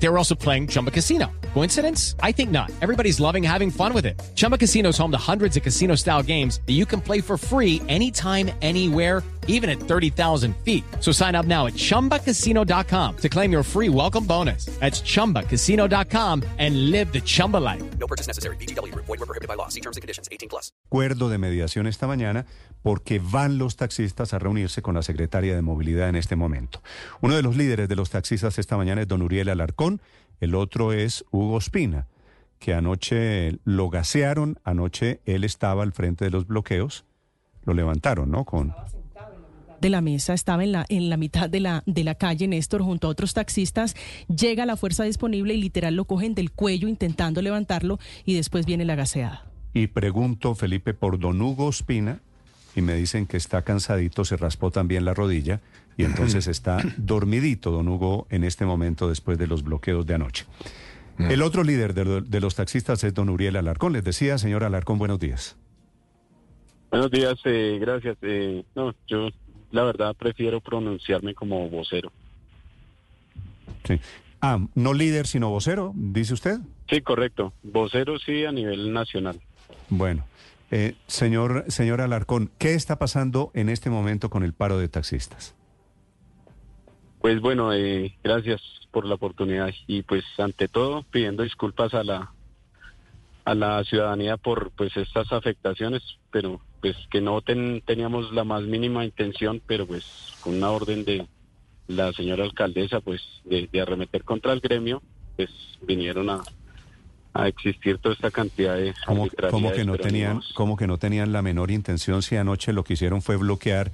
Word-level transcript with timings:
They 0.00 0.08
were 0.08 0.18
also 0.18 0.34
playing 0.34 0.68
Chumba 0.68 0.90
Casino. 0.90 1.26
Coincidence? 1.54 2.14
I 2.22 2.32
think 2.32 2.50
not. 2.50 2.70
Everybody's 2.80 3.18
loving 3.18 3.42
having 3.42 3.70
fun 3.70 3.92
with 3.92 4.06
it. 4.06 4.20
Chumba 4.36 4.56
Casino 4.56 4.90
is 4.90 4.98
home 4.98 5.10
to 5.10 5.18
hundreds 5.18 5.56
of 5.56 5.62
casino 5.62 5.96
style 5.96 6.22
games 6.22 6.60
that 6.66 6.74
you 6.74 6.86
can 6.86 7.00
play 7.00 7.20
for 7.20 7.36
free 7.36 7.82
anytime, 7.88 8.50
anywhere, 8.62 9.22
even 9.48 9.68
at 9.68 9.80
30,000 9.80 10.54
feet. 10.64 10.84
So 11.00 11.10
sign 11.10 11.34
up 11.34 11.46
now 11.46 11.66
at 11.66 11.74
chumbacasino.com 11.74 13.16
to 13.16 13.28
claim 13.28 13.50
your 13.50 13.64
free 13.64 13.88
welcome 13.88 14.24
bonus. 14.24 14.66
That's 14.78 15.00
chumbacasino.com 15.00 16.44
and 16.58 16.90
live 16.90 17.12
the 17.12 17.20
Chumba 17.20 17.56
life. 17.56 17.82
No 17.98 18.06
purchase 18.06 18.28
necessary. 18.28 18.56
BGW. 18.56 18.94
Void 18.94 19.08
were 19.08 19.26
prohibited 19.26 19.48
by 19.48 19.54
law. 19.54 19.68
See 19.68 19.80
terms 19.80 19.96
and 19.96 20.02
conditions. 20.02 20.28
18 20.30 20.48
plus. 20.48 20.70
acuerdo 20.88 21.28
de 21.28 21.38
mediación 21.38 21.86
esta 21.86 22.06
mañana 22.06 22.46
porque 22.82 23.18
van 23.18 23.58
los 23.58 23.76
taxistas 23.76 24.32
a 24.32 24.38
reunirse 24.38 24.82
con 24.82 24.94
la 24.94 25.02
secretaria 25.02 25.54
de 25.54 25.62
movilidad 25.62 26.08
en 26.08 26.16
este 26.16 26.36
momento. 26.36 26.82
Uno 27.20 27.36
de 27.36 27.42
los 27.42 27.56
líderes 27.56 27.88
de 27.88 27.96
los 27.96 28.10
taxistas 28.10 28.58
esta 28.58 28.76
mañana 28.76 29.02
es 29.02 29.08
don 29.08 29.22
Uriel 29.22 29.48
Alarcón, 29.48 29.87
el 30.40 30.54
otro 30.54 30.92
es 30.92 31.24
Hugo 31.30 31.58
Espina, 31.58 32.06
que 32.58 32.74
anoche 32.74 33.58
lo 33.64 33.88
gasearon, 33.88 34.58
anoche 34.64 35.20
él 35.24 35.44
estaba 35.44 35.82
al 35.82 35.92
frente 35.92 36.24
de 36.24 36.30
los 36.30 36.46
bloqueos, 36.46 37.04
lo 37.64 37.74
levantaron, 37.74 38.30
¿no? 38.30 38.44
Con 38.44 38.74
de 39.80 39.90
la 39.90 40.00
mesa, 40.00 40.34
estaba 40.34 40.64
en 40.64 40.72
la, 40.72 40.84
en 40.88 41.08
la 41.08 41.16
mitad 41.16 41.48
de 41.48 41.60
la, 41.60 41.82
de 41.86 42.04
la 42.04 42.16
calle, 42.16 42.48
Néstor, 42.48 42.82
junto 42.82 43.06
a 43.06 43.10
otros 43.10 43.34
taxistas, 43.34 43.94
llega 44.26 44.66
la 44.66 44.76
fuerza 44.76 45.04
disponible 45.04 45.54
y 45.54 45.60
literal 45.60 45.94
lo 45.94 46.04
cogen 46.04 46.34
del 46.34 46.50
cuello 46.50 46.88
intentando 46.88 47.42
levantarlo 47.42 47.98
y 48.24 48.34
después 48.34 48.66
viene 48.66 48.84
la 48.84 48.96
gaseada. 48.96 49.44
y 49.74 49.86
pregunto, 49.86 50.54
Felipe, 50.56 50.94
por 50.94 51.18
don 51.18 51.40
Hugo 51.40 51.68
Espina 51.68 52.20
y 52.74 52.82
me 52.82 52.94
dicen 52.94 53.26
que 53.26 53.36
está 53.36 53.62
cansadito, 53.62 54.24
se 54.24 54.36
raspó 54.36 54.70
también 54.70 55.04
la 55.04 55.14
rodilla 55.14 55.60
y 55.98 56.04
entonces 56.04 56.46
está 56.46 56.78
dormidito 56.96 57.72
don 57.72 57.88
Hugo 57.88 58.28
en 58.30 58.44
este 58.44 58.64
momento 58.64 59.08
después 59.08 59.36
de 59.36 59.48
los 59.48 59.64
bloqueos 59.64 60.06
de 60.06 60.14
anoche. 60.14 60.46
El 61.18 61.42
otro 61.42 61.64
líder 61.64 61.92
de 61.92 62.40
los 62.40 62.54
taxistas 62.54 63.02
es 63.02 63.12
don 63.12 63.28
Uriel 63.28 63.56
Alarcón. 63.56 63.92
Les 63.92 64.04
decía, 64.04 64.38
señor 64.38 64.62
Alarcón, 64.62 64.98
buenos 64.98 65.18
días. 65.18 65.56
Buenos 66.92 67.10
días, 67.10 67.34
eh, 67.44 67.78
gracias. 67.80 68.16
Eh, 68.22 68.62
no, 68.76 68.94
yo 69.08 69.28
la 69.72 69.82
verdad 69.82 70.14
prefiero 70.16 70.60
pronunciarme 70.60 71.34
como 71.34 71.68
vocero. 71.68 72.12
Sí. 73.84 74.00
Ah, 74.40 74.60
no 74.76 74.94
líder, 74.94 75.26
sino 75.26 75.50
vocero, 75.50 75.92
dice 75.96 76.32
usted. 76.32 76.60
Sí, 76.88 77.00
correcto. 77.00 77.52
Vocero 77.64 78.20
sí 78.20 78.44
a 78.44 78.52
nivel 78.52 78.92
nacional. 78.92 79.40
Bueno, 79.88 80.24
eh, 80.70 80.94
señor, 81.08 81.64
señor 81.66 82.00
Alarcón, 82.00 82.52
¿qué 82.58 82.74
está 82.74 83.00
pasando 83.00 83.50
en 83.54 83.68
este 83.68 83.90
momento 83.90 84.30
con 84.30 84.44
el 84.44 84.52
paro 84.52 84.78
de 84.78 84.88
taxistas? 84.88 85.57
Pues 87.20 87.40
bueno, 87.40 87.72
eh, 87.72 88.16
gracias 88.22 88.60
por 88.90 89.04
la 89.04 89.14
oportunidad 89.16 89.70
y 89.86 90.02
pues 90.02 90.24
ante 90.38 90.68
todo 90.68 91.04
pidiendo 91.10 91.42
disculpas 91.42 91.94
a 91.94 92.04
la 92.04 92.32
a 93.44 93.54
la 93.54 93.82
ciudadanía 93.84 94.36
por 94.36 94.72
pues 94.72 94.94
estas 94.96 95.32
afectaciones, 95.32 96.02
pero 96.30 96.60
pues 96.82 96.96
que 97.10 97.20
no 97.22 97.40
ten- 97.40 97.82
teníamos 97.86 98.30
la 98.32 98.44
más 98.44 98.62
mínima 98.62 99.04
intención, 99.06 99.62
pero 99.66 99.86
pues 99.86 100.04
con 100.40 100.56
una 100.56 100.70
orden 100.70 101.04
de 101.04 101.26
la 101.86 102.12
señora 102.12 102.44
alcaldesa 102.44 103.00
pues 103.00 103.22
de, 103.44 103.66
de 103.72 103.80
arremeter 103.80 104.22
contra 104.22 104.52
el 104.52 104.60
gremio, 104.60 105.02
pues 105.36 105.48
vinieron 105.80 106.28
a, 106.28 106.44
a 107.32 107.48
existir 107.48 107.98
toda 107.98 108.14
esta 108.14 108.30
cantidad 108.30 108.76
de 108.76 108.94
¿Cómo, 109.06 109.26
cómo 109.50 109.72
que 109.72 109.84
no 109.86 109.96
tenían, 109.96 110.40
cómo 110.54 110.76
que 110.76 110.86
no 110.86 110.98
tenían 110.98 111.32
la 111.32 111.40
menor 111.40 111.70
intención 111.70 112.20
si 112.22 112.36
anoche 112.36 112.74
lo 112.74 112.84
que 112.84 112.92
hicieron 112.92 113.22
fue 113.22 113.36
bloquear 113.38 113.92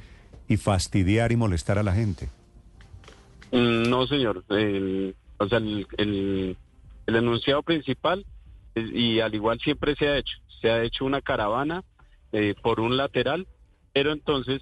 y 0.48 0.56
fastidiar 0.56 1.30
y 1.30 1.36
molestar 1.36 1.78
a 1.78 1.84
la 1.84 1.92
gente? 1.94 2.28
Mm, 3.54 3.88
No, 3.88 4.06
señor. 4.06 4.44
El, 4.50 5.14
o 5.38 5.48
sea, 5.48 5.58
el, 5.58 5.86
el, 5.96 6.56
enunciado 7.06 7.62
principal, 7.62 8.24
y 8.74 9.20
al 9.20 9.34
igual 9.34 9.60
siempre 9.60 9.94
se 9.94 10.08
ha 10.08 10.18
hecho, 10.18 10.36
se 10.60 10.70
ha 10.70 10.82
hecho 10.82 11.04
una 11.04 11.20
caravana 11.20 11.84
eh, 12.32 12.54
por 12.60 12.80
un 12.80 12.96
lateral, 12.96 13.46
pero 13.92 14.12
entonces 14.12 14.60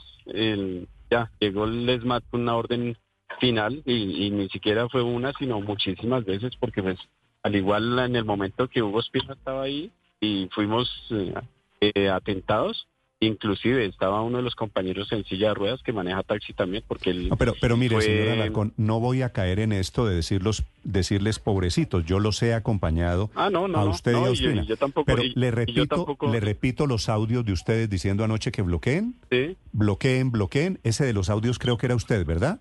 ya 1.11 1.31
llegó 1.41 1.65
el 1.65 1.89
ESMAD 1.89 2.23
una 2.33 2.55
orden 2.55 2.97
final 3.41 3.83
y, 3.87 4.31
ni 4.31 4.49
siquiera 4.51 4.89
fue 4.89 5.03
una, 5.03 5.33
sino 5.39 5.61
muchísimas 5.61 6.25
veces, 6.25 6.53
porque 6.61 6.83
pues 6.83 6.99
al 7.43 7.57
igual 7.57 7.99
en 7.99 8.17
el 8.17 8.25
momento 8.25 8.69
que 8.69 8.83
Hugo 8.83 9.01
Espina 9.01 9.33
estaba 9.35 9.63
ahí 9.63 9.91
y 10.21 10.49
fuimos 10.53 10.89
eh, 11.11 11.35
eh, 11.81 12.09
atentados, 12.09 12.87
inclusive 13.27 13.85
estaba 13.87 14.21
uno 14.23 14.39
de 14.39 14.43
los 14.43 14.55
compañeros 14.55 15.11
en 15.13 15.25
silla 15.25 15.49
de 15.49 15.55
ruedas 15.55 15.83
que 15.83 15.93
maneja 15.93 16.23
taxi 16.23 16.53
también, 16.53 16.83
porque 16.87 17.11
él 17.11 17.29
No, 17.29 17.37
pero, 17.37 17.55
pero 17.61 17.77
mire, 17.77 17.95
fue- 17.97 18.05
señor 18.05 18.29
Alarcón, 18.31 18.73
no 18.77 19.01
voy 19.01 19.23
a 19.23 19.31
caer 19.31 19.61
en 19.61 19.73
esto 19.73 20.07
de 20.07 20.15
decirlos, 20.17 20.65
decirles 20.85 21.39
pobrecitos. 21.39 22.05
Yo 22.05 22.19
los 22.21 22.43
he 22.43 22.53
acompañado 22.55 23.31
Ah, 23.35 23.49
no, 23.51 23.69
no, 23.69 23.79
a 23.79 23.85
usted 23.85 24.13
no, 24.13 24.19
y 24.19 24.23
a 24.23 24.27
yo- 24.27 24.33
Ospina. 24.33 24.63
y 24.63 24.67
yo 24.67 24.77
tampoco- 24.77 25.07
pero 25.07 25.23
y- 25.23 25.33
le 25.35 25.51
repito, 25.51 25.87
tampoco- 25.87 26.31
le 26.33 26.41
repito 26.41 26.87
los 26.87 27.09
audios 27.09 27.45
de 27.45 27.53
ustedes 27.53 27.89
diciendo 27.89 28.25
anoche 28.25 28.51
que 28.53 28.63
bloqueen, 28.63 29.15
Sí, 29.31 29.57
bloqueen, 29.73 30.31
bloqueen. 30.33 30.79
Ese 30.83 31.05
de 31.05 31.13
los 31.13 31.31
audios 31.31 31.59
creo 31.59 31.77
que 31.79 31.87
era 31.87 31.95
usted, 31.95 32.25
¿verdad? 32.27 32.61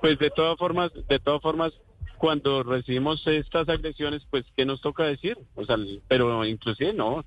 pues 0.00 0.18
de 0.18 0.28
todas 0.30 0.58
formas, 0.58 0.90
de 1.08 1.18
todas 1.18 1.40
formas, 1.40 1.72
cuando 2.18 2.62
recibimos 2.62 3.26
estas 3.26 3.68
agresiones, 3.70 4.22
pues 4.30 4.44
qué 4.56 4.64
nos 4.66 4.80
toca 4.82 5.04
decir, 5.04 5.38
o 5.54 5.64
sea, 5.64 5.76
pero 6.08 6.44
inclusive 6.44 6.92
no, 6.92 7.24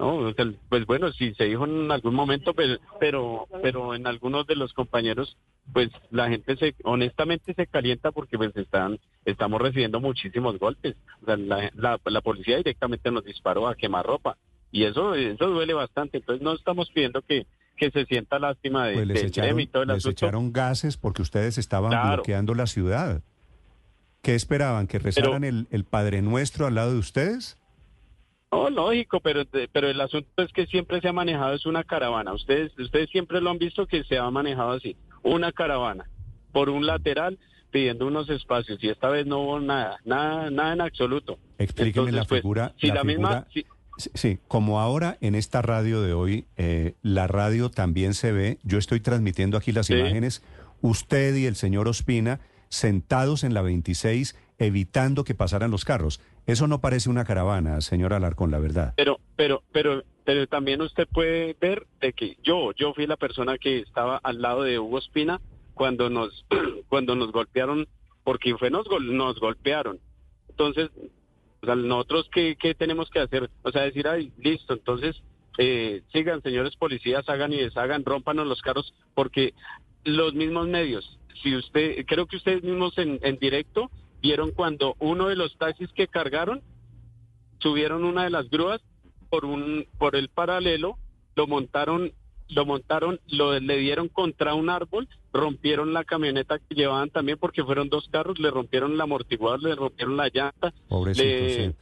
no, 0.00 0.34
pues 0.68 0.86
bueno, 0.86 1.12
si 1.12 1.34
se 1.34 1.44
dijo 1.44 1.64
en 1.66 1.90
algún 1.92 2.14
momento, 2.14 2.54
pero, 2.54 2.78
pero, 2.98 3.46
pero 3.62 3.94
en 3.94 4.06
algunos 4.06 4.46
de 4.46 4.56
los 4.56 4.72
compañeros, 4.72 5.36
pues 5.72 5.90
la 6.10 6.28
gente 6.28 6.56
se, 6.56 6.74
honestamente 6.84 7.54
se 7.54 7.66
calienta 7.66 8.10
porque 8.10 8.36
pues 8.38 8.56
están, 8.56 8.98
estamos 9.24 9.60
recibiendo 9.60 10.00
muchísimos 10.00 10.58
golpes, 10.58 10.96
o 11.22 11.26
sea, 11.26 11.36
la, 11.36 11.70
la, 11.74 12.00
la 12.04 12.20
policía 12.20 12.56
directamente 12.56 13.10
nos 13.10 13.24
disparó 13.24 13.68
a 13.68 13.74
quemar 13.76 14.04
ropa 14.06 14.36
y 14.72 14.84
eso, 14.84 15.14
eso 15.14 15.46
duele 15.48 15.74
bastante, 15.74 16.18
entonces 16.18 16.42
no 16.42 16.54
estamos 16.54 16.90
pidiendo 16.90 17.22
que 17.22 17.46
que 17.76 17.90
se 17.92 18.04
sienta 18.04 18.38
lástima 18.38 18.86
de, 18.88 18.92
Pues 18.94 19.06
les 19.06 19.22
echaron, 19.24 19.58
y 19.58 19.66
todo 19.66 19.82
el 19.84 19.88
les 19.88 19.96
asunto. 19.98 20.26
echaron 20.26 20.52
gases 20.52 20.98
porque 20.98 21.22
ustedes 21.22 21.56
estaban 21.56 21.90
Claro. 21.92 22.16
bloqueando 22.16 22.54
la 22.54 22.66
ciudad. 22.66 23.22
¿Qué 24.20 24.34
esperaban? 24.34 24.86
¿Que 24.86 24.98
rezaran 24.98 25.44
el, 25.44 25.66
el 25.70 25.84
Padre 25.84 26.20
Nuestro 26.20 26.66
al 26.66 26.74
lado 26.74 26.92
de 26.92 26.98
ustedes? 26.98 27.56
No, 28.52 28.68
lógico, 28.68 29.20
pero 29.20 29.44
pero 29.72 29.88
el 29.88 30.00
asunto 30.00 30.42
es 30.42 30.52
que 30.52 30.66
siempre 30.66 31.00
se 31.00 31.08
ha 31.08 31.12
manejado 31.12 31.54
es 31.54 31.66
una 31.66 31.84
caravana. 31.84 32.32
Ustedes 32.34 32.72
ustedes 32.78 33.08
siempre 33.10 33.40
lo 33.40 33.50
han 33.50 33.58
visto 33.58 33.86
que 33.86 34.02
se 34.04 34.18
ha 34.18 34.28
manejado 34.30 34.72
así, 34.72 34.96
una 35.22 35.52
caravana 35.52 36.08
por 36.52 36.68
un 36.68 36.84
lateral 36.84 37.38
pidiendo 37.70 38.08
unos 38.08 38.28
espacios 38.28 38.82
y 38.82 38.88
esta 38.88 39.08
vez 39.08 39.24
no 39.26 39.38
hubo 39.38 39.60
nada, 39.60 39.98
nada, 40.04 40.50
nada 40.50 40.72
en 40.72 40.80
absoluto. 40.80 41.38
Explíqueme 41.58 42.06
la 42.06 42.22
Entonces, 42.22 42.28
pues, 42.28 42.40
figura. 42.42 42.74
si 42.80 42.88
la 42.88 42.94
la, 42.94 43.04
misma, 43.04 43.28
figura- 43.28 43.48
si- 43.54 43.66
Sí, 43.98 44.10
Sí, 44.14 44.38
como 44.48 44.80
ahora 44.80 45.18
en 45.20 45.34
esta 45.34 45.60
radio 45.62 46.00
de 46.00 46.14
hoy, 46.14 46.46
eh, 46.56 46.94
la 47.02 47.26
radio 47.26 47.70
también 47.70 48.14
se 48.14 48.32
ve, 48.32 48.58
yo 48.62 48.78
estoy 48.78 48.98
transmitiendo 49.00 49.58
aquí 49.58 49.72
las 49.72 49.86
Sí. 49.88 49.94
imágenes, 49.94 50.42
usted 50.80 51.36
y 51.36 51.44
el 51.44 51.54
señor 51.54 51.86
Ospina 51.86 52.40
sentados 52.70 53.44
en 53.44 53.52
la 53.52 53.60
26 53.62 54.36
evitando 54.60 55.24
que 55.24 55.34
pasaran 55.34 55.70
los 55.70 55.84
carros. 55.84 56.20
Eso 56.46 56.68
no 56.68 56.80
parece 56.80 57.10
una 57.10 57.24
caravana, 57.24 57.80
señor 57.80 58.12
Alarcón, 58.12 58.50
la 58.50 58.58
verdad. 58.60 58.94
pero 58.96 59.18
pero 59.34 59.62
pero 59.72 60.04
pero 60.24 60.46
también 60.46 60.82
usted 60.82 61.08
puede 61.08 61.56
ver 61.60 61.86
de 62.00 62.12
que 62.12 62.36
yo 62.42 62.72
yo 62.76 62.92
fui 62.94 63.06
la 63.06 63.16
persona 63.16 63.58
que 63.58 63.80
estaba 63.80 64.18
al 64.22 64.40
lado 64.40 64.62
de 64.62 64.78
Hugo 64.78 64.98
Espina 64.98 65.40
cuando 65.74 66.10
nos 66.10 66.44
cuando 66.88 67.16
nos 67.16 67.32
golpearon 67.32 67.88
porque 68.22 68.54
fue 68.56 68.70
nos 68.70 68.86
nos 69.00 69.40
golpearon. 69.40 69.98
Entonces 70.50 70.90
O 71.62 71.66
sea, 71.66 71.74
nosotros, 71.74 72.28
¿qué, 72.32 72.56
qué 72.56 72.74
tenemos 72.74 73.08
que 73.10 73.20
hacer? 73.20 73.50
O 73.62 73.70
sea, 73.70 73.82
decir, 73.82 74.06
ay, 74.06 74.32
listo, 74.38 74.74
entonces, 74.74 75.22
eh, 75.58 76.02
sigan, 76.12 76.42
señores 76.42 76.76
policías, 76.76 77.28
hagan 77.28 77.52
y 77.52 77.58
deshagan, 77.58 78.04
rómpanos 78.04 78.46
los 78.46 78.62
carros, 78.62 78.94
porque 79.14 79.52
los 80.04 80.34
mismos 80.34 80.68
medios, 80.68 81.18
si 81.42 81.54
usted, 81.56 82.04
creo 82.06 82.26
que 82.26 82.36
ustedes 82.36 82.62
mismos 82.62 82.96
en, 82.96 83.18
en 83.22 83.38
directo 83.38 83.90
vieron 84.22 84.50
cuando 84.52 84.96
uno 84.98 85.28
de 85.28 85.36
los 85.36 85.56
taxis 85.56 85.90
que 85.92 86.06
cargaron 86.08 86.62
subieron 87.58 88.04
una 88.04 88.24
de 88.24 88.30
las 88.30 88.48
grúas 88.50 88.80
por 89.28 89.44
un 89.44 89.86
por 89.98 90.16
el 90.16 90.28
paralelo, 90.28 90.96
lo 91.36 91.46
montaron 91.46 92.12
lo 92.48 92.66
montaron, 92.66 93.20
lo 93.28 93.60
le 93.60 93.76
dieron 93.76 94.08
contra 94.08 94.54
un 94.54 94.70
árbol, 94.70 95.08
rompieron 95.32 95.92
la 95.92 96.02
camioneta 96.02 96.58
que 96.58 96.74
llevaban 96.74 97.08
también 97.10 97.38
porque 97.38 97.62
fueron 97.62 97.88
dos 97.88 98.08
carros, 98.08 98.40
le 98.40 98.50
rompieron 98.50 98.92
el 98.92 99.00
amortiguador, 99.00 99.62
le 99.62 99.76
rompieron 99.76 100.16
la 100.16 100.28
llanta. 100.34 100.74
Pobrecito, 100.88 101.24
le- 101.28 101.66
sí. 101.68 101.74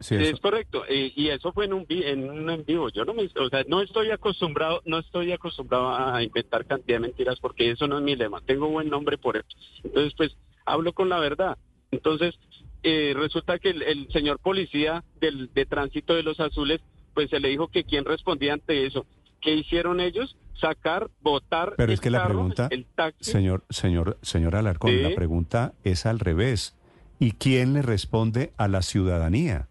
Sí, 0.00 0.14
es 0.16 0.40
correcto, 0.40 0.82
y, 0.90 1.12
y 1.14 1.28
eso 1.28 1.52
fue 1.52 1.66
en 1.66 1.72
un, 1.74 1.86
en 1.88 2.28
un 2.28 2.50
en 2.50 2.64
vivo. 2.64 2.88
Yo 2.90 3.04
no 3.04 3.14
me, 3.14 3.22
o 3.24 3.48
sea, 3.48 3.64
no 3.68 3.80
estoy 3.80 4.10
acostumbrado, 4.10 4.82
no 4.86 4.98
estoy 4.98 5.30
acostumbrado 5.32 5.88
a 5.94 6.22
inventar 6.22 6.66
cantidad 6.66 6.96
de 6.96 7.06
mentiras 7.06 7.38
porque 7.40 7.70
eso 7.70 7.86
no 7.86 7.98
es 7.98 8.04
mi 8.04 8.16
lema. 8.16 8.40
Tengo 8.40 8.68
buen 8.68 8.88
nombre 8.90 9.18
por 9.18 9.36
eso. 9.36 9.46
Entonces, 9.84 10.12
pues, 10.16 10.36
hablo 10.64 10.92
con 10.94 11.08
la 11.08 11.20
verdad. 11.20 11.56
Entonces, 11.94 12.34
eh, 12.82 13.14
resulta 13.16 13.58
que 13.58 13.70
el, 13.70 13.82
el 13.82 14.08
señor 14.12 14.38
policía 14.38 15.04
del, 15.20 15.50
de 15.54 15.64
tránsito 15.66 16.14
de 16.14 16.22
los 16.22 16.38
azules 16.40 16.80
pues 17.14 17.30
se 17.30 17.38
le 17.40 17.48
dijo 17.48 17.68
que 17.68 17.84
quién 17.84 18.04
respondía 18.04 18.52
ante 18.54 18.86
eso. 18.86 19.06
¿Qué 19.40 19.54
hicieron 19.54 20.00
ellos? 20.00 20.36
Sacar, 20.60 21.10
votar 21.20 21.74
Pero 21.76 21.90
el 21.90 21.94
es 21.94 22.00
que 22.00 22.10
la 22.10 22.24
pregunta, 22.26 22.68
el 22.70 22.86
taxi. 22.86 23.30
señor, 23.30 23.64
señor, 23.70 24.18
señor 24.22 24.56
Alarcón, 24.56 24.90
Sí. 24.90 24.98
la 25.02 25.14
pregunta 25.14 25.74
es 25.84 26.06
al 26.06 26.18
revés. 26.18 26.76
¿Y 27.20 27.32
quién 27.32 27.72
le 27.72 27.82
responde 27.82 28.52
a 28.56 28.66
la 28.68 28.82
ciudadanía? 28.82 29.68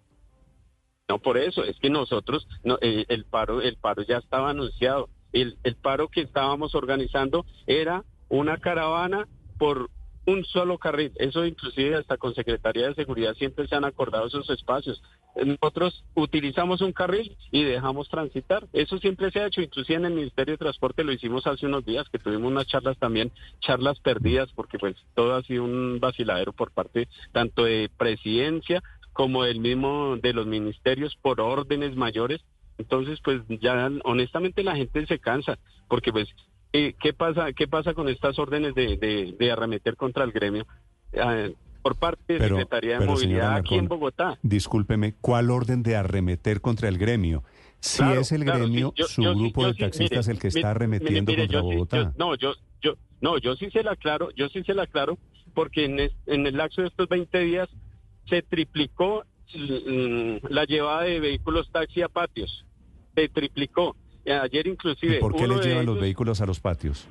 No, 1.09 1.19
por 1.19 1.37
eso, 1.37 1.63
es 1.65 1.77
que 1.79 1.89
nosotros, 1.89 2.47
no, 2.63 2.77
eh, 2.81 3.05
el 3.09 3.25
paro 3.25 3.61
el 3.61 3.75
paro 3.75 4.03
ya 4.03 4.17
estaba 4.17 4.49
anunciado. 4.51 5.09
El, 5.33 5.57
el 5.63 5.75
paro 5.75 6.07
que 6.07 6.21
estábamos 6.21 6.75
organizando 6.75 7.45
era 7.67 8.03
una 8.29 8.57
caravana 8.57 9.27
por 9.57 9.89
un 10.25 10.45
solo 10.45 10.77
carril. 10.77 11.11
Eso 11.15 11.45
inclusive 11.45 11.95
hasta 11.95 12.17
con 12.17 12.33
Secretaría 12.33 12.87
de 12.87 12.95
Seguridad 12.95 13.33
siempre 13.35 13.67
se 13.67 13.75
han 13.75 13.85
acordado 13.85 14.27
esos 14.27 14.49
espacios. 14.49 15.01
Nosotros 15.35 16.03
utilizamos 16.13 16.81
un 16.81 16.93
carril 16.93 17.35
y 17.51 17.63
dejamos 17.63 18.07
transitar. 18.09 18.67
Eso 18.71 18.99
siempre 18.99 19.31
se 19.31 19.39
ha 19.39 19.47
hecho, 19.47 19.61
inclusive 19.61 19.97
en 19.97 20.05
el 20.05 20.13
Ministerio 20.13 20.53
de 20.53 20.59
Transporte 20.59 21.03
lo 21.03 21.11
hicimos 21.11 21.47
hace 21.47 21.65
unos 21.65 21.85
días, 21.85 22.07
que 22.09 22.19
tuvimos 22.19 22.51
unas 22.51 22.67
charlas 22.67 22.97
también, 22.97 23.31
charlas 23.59 23.99
perdidas, 23.99 24.51
porque 24.53 24.77
pues 24.77 24.95
todo 25.15 25.35
ha 25.35 25.43
sido 25.43 25.63
un 25.63 25.99
vaciladero 25.99 26.53
por 26.53 26.71
parte 26.71 27.07
tanto 27.31 27.63
de 27.63 27.89
presidencia 27.97 28.83
como 29.13 29.43
del 29.43 29.59
mismo 29.59 30.17
de 30.17 30.33
los 30.33 30.45
ministerios 30.45 31.15
por 31.21 31.41
órdenes 31.41 31.95
mayores. 31.95 32.41
Entonces, 32.77 33.19
pues 33.23 33.41
ya 33.61 33.89
honestamente 34.03 34.63
la 34.63 34.75
gente 34.75 35.05
se 35.05 35.19
cansa, 35.19 35.59
porque 35.87 36.11
pues, 36.11 36.27
eh, 36.73 36.95
¿qué 36.99 37.13
pasa 37.13 37.53
qué 37.53 37.67
pasa 37.67 37.93
con 37.93 38.09
estas 38.09 38.37
órdenes 38.39 38.75
de, 38.75 38.97
de, 38.97 39.35
de 39.39 39.51
arremeter 39.51 39.95
contra 39.95 40.23
el 40.23 40.31
gremio? 40.31 40.65
Eh, 41.13 41.53
por 41.81 41.95
parte 41.97 42.33
de 42.33 42.39
Pero- 42.39 42.55
Secretaría 42.57 42.93
de 42.93 42.99
pero, 42.99 43.11
Movilidad 43.11 43.55
aquí 43.55 43.75
en 43.75 43.87
Bogotá. 43.87 44.37
Discúlpeme, 44.41 45.15
¿cuál 45.19 45.49
orden 45.51 45.83
de 45.83 45.95
arremeter 45.97 46.61
contra 46.61 46.87
el 46.89 46.97
gremio? 46.97 47.43
Si 47.81 47.97
Claro, 47.97 48.21
es 48.21 48.31
el 48.31 48.43
claro, 48.45 48.59
gremio, 48.59 48.93
sí, 48.95 49.01
yo- 49.01 49.07
su 49.07 49.21
yo 49.23 49.35
grupo 49.35 49.61
yo 49.63 49.67
de 49.67 49.73
sí, 49.73 49.79
taxistas 49.79 50.27
mire, 50.27 50.35
el 50.35 50.41
que 50.41 50.47
mire, 50.47 50.59
está 50.59 50.71
arremetiendo 50.71 51.31
mire, 51.33 51.41
contra 51.43 51.59
sí- 51.61 51.65
Bogotá. 51.65 52.13
no, 52.17 52.35
yo, 52.35 52.53
yo, 52.81 52.93
no, 53.19 53.37
yo 53.39 53.55
sí 53.57 53.69
se 53.71 53.83
la 53.83 53.91
aclaro, 53.91 54.29
yo 54.31 54.47
sí 54.47 54.63
se 54.63 54.73
la 54.73 54.83
aclaro, 54.83 55.17
porque 55.53 55.83
en, 55.85 55.99
es- 55.99 56.15
en 56.25 56.47
el 56.47 56.55
lapso 56.55 56.81
de 56.81 56.87
estos 56.87 57.09
20 57.09 57.37
días 57.39 57.67
se 58.29 58.41
triplicó 58.41 59.25
mm, 59.53 60.37
la 60.49 60.63
llevada 60.63 61.01
de 61.03 61.19
vehículos 61.19 61.69
taxi 61.71 62.01
a 62.01 62.07
patios, 62.07 62.65
se 63.15 63.27
triplicó. 63.27 63.95
Ayer 64.25 64.67
inclusive 64.67 65.17
¿Y 65.17 65.19
por 65.19 65.35
qué 65.35 65.43
uno 65.45 65.55
les 65.57 65.65
llevan 65.65 65.85
los 65.85 65.99
vehículos 65.99 66.41
a 66.41 66.45
los 66.45 66.59
patios? 66.59 67.07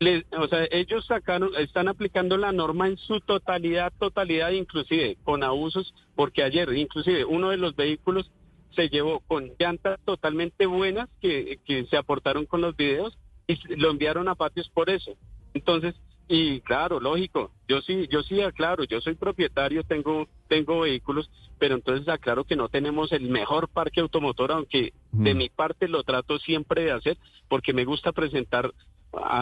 les- 0.00 0.24
o 0.38 0.46
sea, 0.46 0.66
ellos 0.70 1.04
sacaron, 1.06 1.50
están 1.58 1.88
aplicando 1.88 2.36
la 2.36 2.52
norma 2.52 2.86
en 2.86 2.96
su 2.98 3.20
totalidad, 3.20 3.92
totalidad, 3.98 4.50
inclusive 4.52 5.16
con 5.24 5.42
abusos, 5.42 5.92
porque 6.14 6.42
ayer, 6.44 6.72
inclusive, 6.76 7.24
uno 7.24 7.50
de 7.50 7.56
los 7.56 7.74
vehículos 7.74 8.30
se 8.76 8.88
llevó 8.88 9.20
con 9.26 9.50
llantas 9.58 9.98
totalmente 10.04 10.66
buenas 10.66 11.08
que, 11.20 11.58
que 11.64 11.84
se 11.86 11.96
aportaron 11.96 12.46
con 12.46 12.60
los 12.60 12.76
videos 12.76 13.18
y 13.48 13.58
lo 13.76 13.90
enviaron 13.90 14.28
a 14.28 14.34
patios 14.36 14.68
por 14.68 14.88
eso. 14.90 15.16
Entonces, 15.54 15.94
y 16.28 16.60
claro, 16.60 17.00
lógico, 17.00 17.52
yo 17.66 17.80
sí, 17.80 18.06
yo 18.10 18.22
sí 18.22 18.42
aclaro, 18.42 18.84
yo 18.84 19.00
soy 19.00 19.14
propietario, 19.14 19.82
tengo, 19.82 20.28
tengo 20.46 20.80
vehículos, 20.80 21.30
pero 21.58 21.74
entonces 21.74 22.06
aclaro 22.08 22.44
que 22.44 22.54
no 22.54 22.68
tenemos 22.68 23.12
el 23.12 23.30
mejor 23.30 23.68
parque 23.68 24.00
automotor, 24.00 24.52
aunque 24.52 24.92
de 25.12 25.34
mi 25.34 25.48
parte 25.48 25.88
lo 25.88 26.02
trato 26.04 26.38
siempre 26.38 26.84
de 26.84 26.92
hacer, 26.92 27.18
porque 27.48 27.72
me 27.72 27.86
gusta 27.86 28.12
presentar 28.12 28.72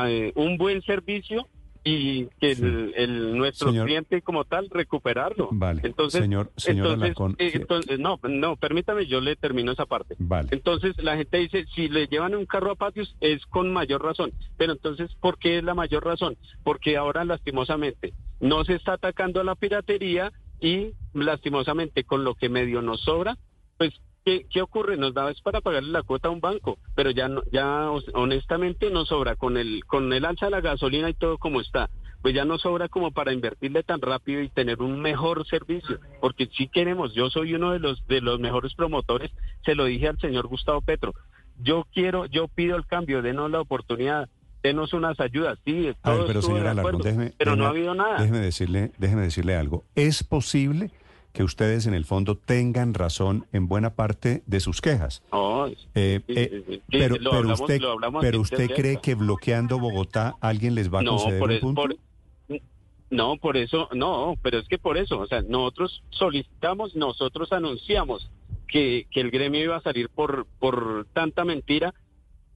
eh, 0.07 0.33
un 0.37 0.57
buen 0.57 0.81
servicio 0.83 1.49
y 1.89 2.27
que 2.41 2.57
Sí. 2.57 2.65
el, 2.65 2.93
el- 2.97 3.37
nuestro 3.39 3.69
Señor- 3.71 3.87
cliente 3.87 4.21
como 4.21 4.45
tal 4.45 4.69
recuperarlo. 4.71 5.49
Vale, 5.53 5.83
Entonces, 5.85 6.21
señor, 6.21 6.51
señor 6.57 6.87
entonces, 6.87 7.03
Alarcón, 7.05 7.37
eh, 7.39 7.53
entonces, 7.55 7.99
no, 8.01 8.19
no, 8.29 8.57
permítame, 8.57 9.07
yo 9.07 9.21
le 9.21 9.37
termino 9.37 9.71
esa 9.71 9.87
parte. 9.87 10.17
Vale. 10.19 10.49
Entonces 10.51 11.01
la 11.03 11.17
gente 11.17 11.39
dice, 11.39 11.65
si 11.75 11.89
le 11.89 12.09
llevan 12.09 12.35
un 12.35 12.45
carro 12.45 12.73
a 12.73 12.75
patios 12.75 13.15
es 13.21 13.47
con 13.47 13.73
mayor 13.73 14.03
razón. 14.03 14.33
Pero 14.57 14.73
entonces, 14.73 15.15
¿por 15.21 15.39
qué 15.39 15.59
es 15.59 15.65
la 15.65 15.75
mayor 15.75 16.05
razón? 16.05 16.37
Porque 16.65 16.97
ahora 16.97 17.25
lastimosamente 17.25 18.13
no 18.41 18.65
se 18.65 18.75
está 18.75 18.95
atacando 18.95 19.41
a 19.41 19.45
la 19.45 19.55
piratería 19.55 20.33
y 20.61 20.91
lastimosamente 21.15 22.03
con 22.05 22.25
lo 22.25 22.35
que 22.35 22.49
medio 22.49 22.83
nos 22.83 23.01
sobra, 23.03 23.37
pues 23.79 23.93
¿qué, 24.27 24.45
qué 24.51 24.61
ocurre? 24.61 24.97
Nos 24.97 25.15
da 25.15 25.31
es 25.31 25.41
para 25.41 25.61
pagarle 25.61 25.91
la 25.91 26.03
cuota 26.03 26.29
a 26.29 26.33
un 26.33 26.41
banco, 26.41 26.79
pero 26.97 27.11
ya 27.11 27.29
no, 27.29 27.43
ya 27.53 27.89
honestamente 28.13 28.91
nos 28.91 29.09
sobra 29.09 29.37
con 29.37 29.57
el 29.57 29.85
con 29.87 30.13
el 30.13 30.25
alza 30.25 30.47
de 30.47 30.51
la 30.51 30.61
gasolina 30.61 31.09
y 31.09 31.15
todo 31.15 31.39
como 31.39 31.61
está. 31.61 31.89
Pues 32.23 32.35
ya 32.35 32.45
no 32.45 32.59
sobra 32.59 32.89
como 32.89 33.13
para 33.13 33.33
invertirle 33.33 33.85
tan 33.85 34.01
rápido 34.01 34.43
y 34.43 34.49
tener 34.49 34.83
un 34.83 35.01
mejor 35.01 35.47
servicio, 35.47 36.01
porque 36.21 36.49
si 36.57 36.67
queremos, 36.67 37.15
yo 37.15 37.31
soy 37.31 37.55
uno 37.55 37.71
de 37.71 37.79
los 37.79 38.05
de 38.09 38.21
los 38.21 38.41
mejores 38.41 38.75
promotores, 38.75 39.31
se 39.65 39.77
lo 39.77 39.85
dije 39.85 40.09
al 40.09 40.19
señor 40.19 40.49
Gustavo 40.49 40.81
Petro. 40.81 41.15
Yo 41.59 41.87
quiero, 41.95 42.27
yo 42.27 42.49
pido 42.49 42.77
el 42.77 42.85
cambio, 42.85 43.23
denos 43.23 43.51
la 43.51 43.61
oportunidad, 43.61 44.29
denos 44.63 44.93
unas 44.93 45.21
ayudas, 45.21 45.59
sí, 45.65 45.89
A 46.03 46.11
todo 46.11 46.27
ver, 46.27 46.39
pero 46.43 46.69
Alarcón, 46.69 47.01
déjeme, 47.01 47.33
pero 47.39 47.55
no 47.55 47.65
ha 47.65 47.69
habido 47.69 47.95
nada. 47.95 48.19
Déjeme 48.19 48.41
decirle, 48.41 48.91
déjeme 48.99 49.23
decirle 49.23 49.55
algo. 49.55 49.85
Es 49.95 50.25
posible 50.25 50.91
que 51.37 51.45
ustedes 51.45 51.87
en 51.87 51.93
el 51.93 52.07
fondo 52.07 52.35
tengan 52.35 52.95
razón 52.95 53.45
en 53.53 53.69
buena 53.69 53.95
parte 53.95 54.43
de 54.47 54.59
sus 54.61 54.81
quejas. 54.81 55.23
No, 55.31 55.67
Eh, 55.95 56.21
sí, 56.27 56.33
eh, 56.35 56.65
sí, 56.67 56.75
sí, 56.77 56.83
pero, 56.91 57.17
lo 57.17 57.31
pero 57.31 57.37
hablamos- 57.37 57.61
usted, 57.61 57.81
lo 57.81 58.21
pero 58.21 58.41
usted 58.41 58.71
cree 58.75 59.01
que 59.03 59.15
bloqueando 59.15 59.79
Bogotá 59.79 60.35
alguien 60.41 60.75
les 60.75 60.93
va 60.93 61.01
a 61.01 61.03
no, 61.03 61.17
conceder 61.19 61.39
por, 61.39 61.51
un 61.51 61.57
e- 61.57 61.61
punto. 61.61 61.83
por- 61.83 61.97
no, 63.11 63.37
por 63.37 63.57
eso, 63.59 63.89
no, 63.95 64.35
pero 64.43 64.59
es 64.59 64.67
que 64.67 64.79
por 64.79 64.97
eso, 64.97 65.21
o 65.21 65.27
sea, 65.27 65.43
nosotros 65.43 66.03
solicitamos, 66.11 66.97
nosotros 66.97 67.53
anunciamos 67.53 68.31
que, 68.67 69.07
que 69.13 69.21
el 69.21 69.31
gremio 69.31 69.63
iba 69.63 69.77
a 69.77 69.83
salir 69.83 70.09
por, 70.09 70.47
por 70.59 71.07
tanta 71.13 71.45
mentira, 71.45 71.93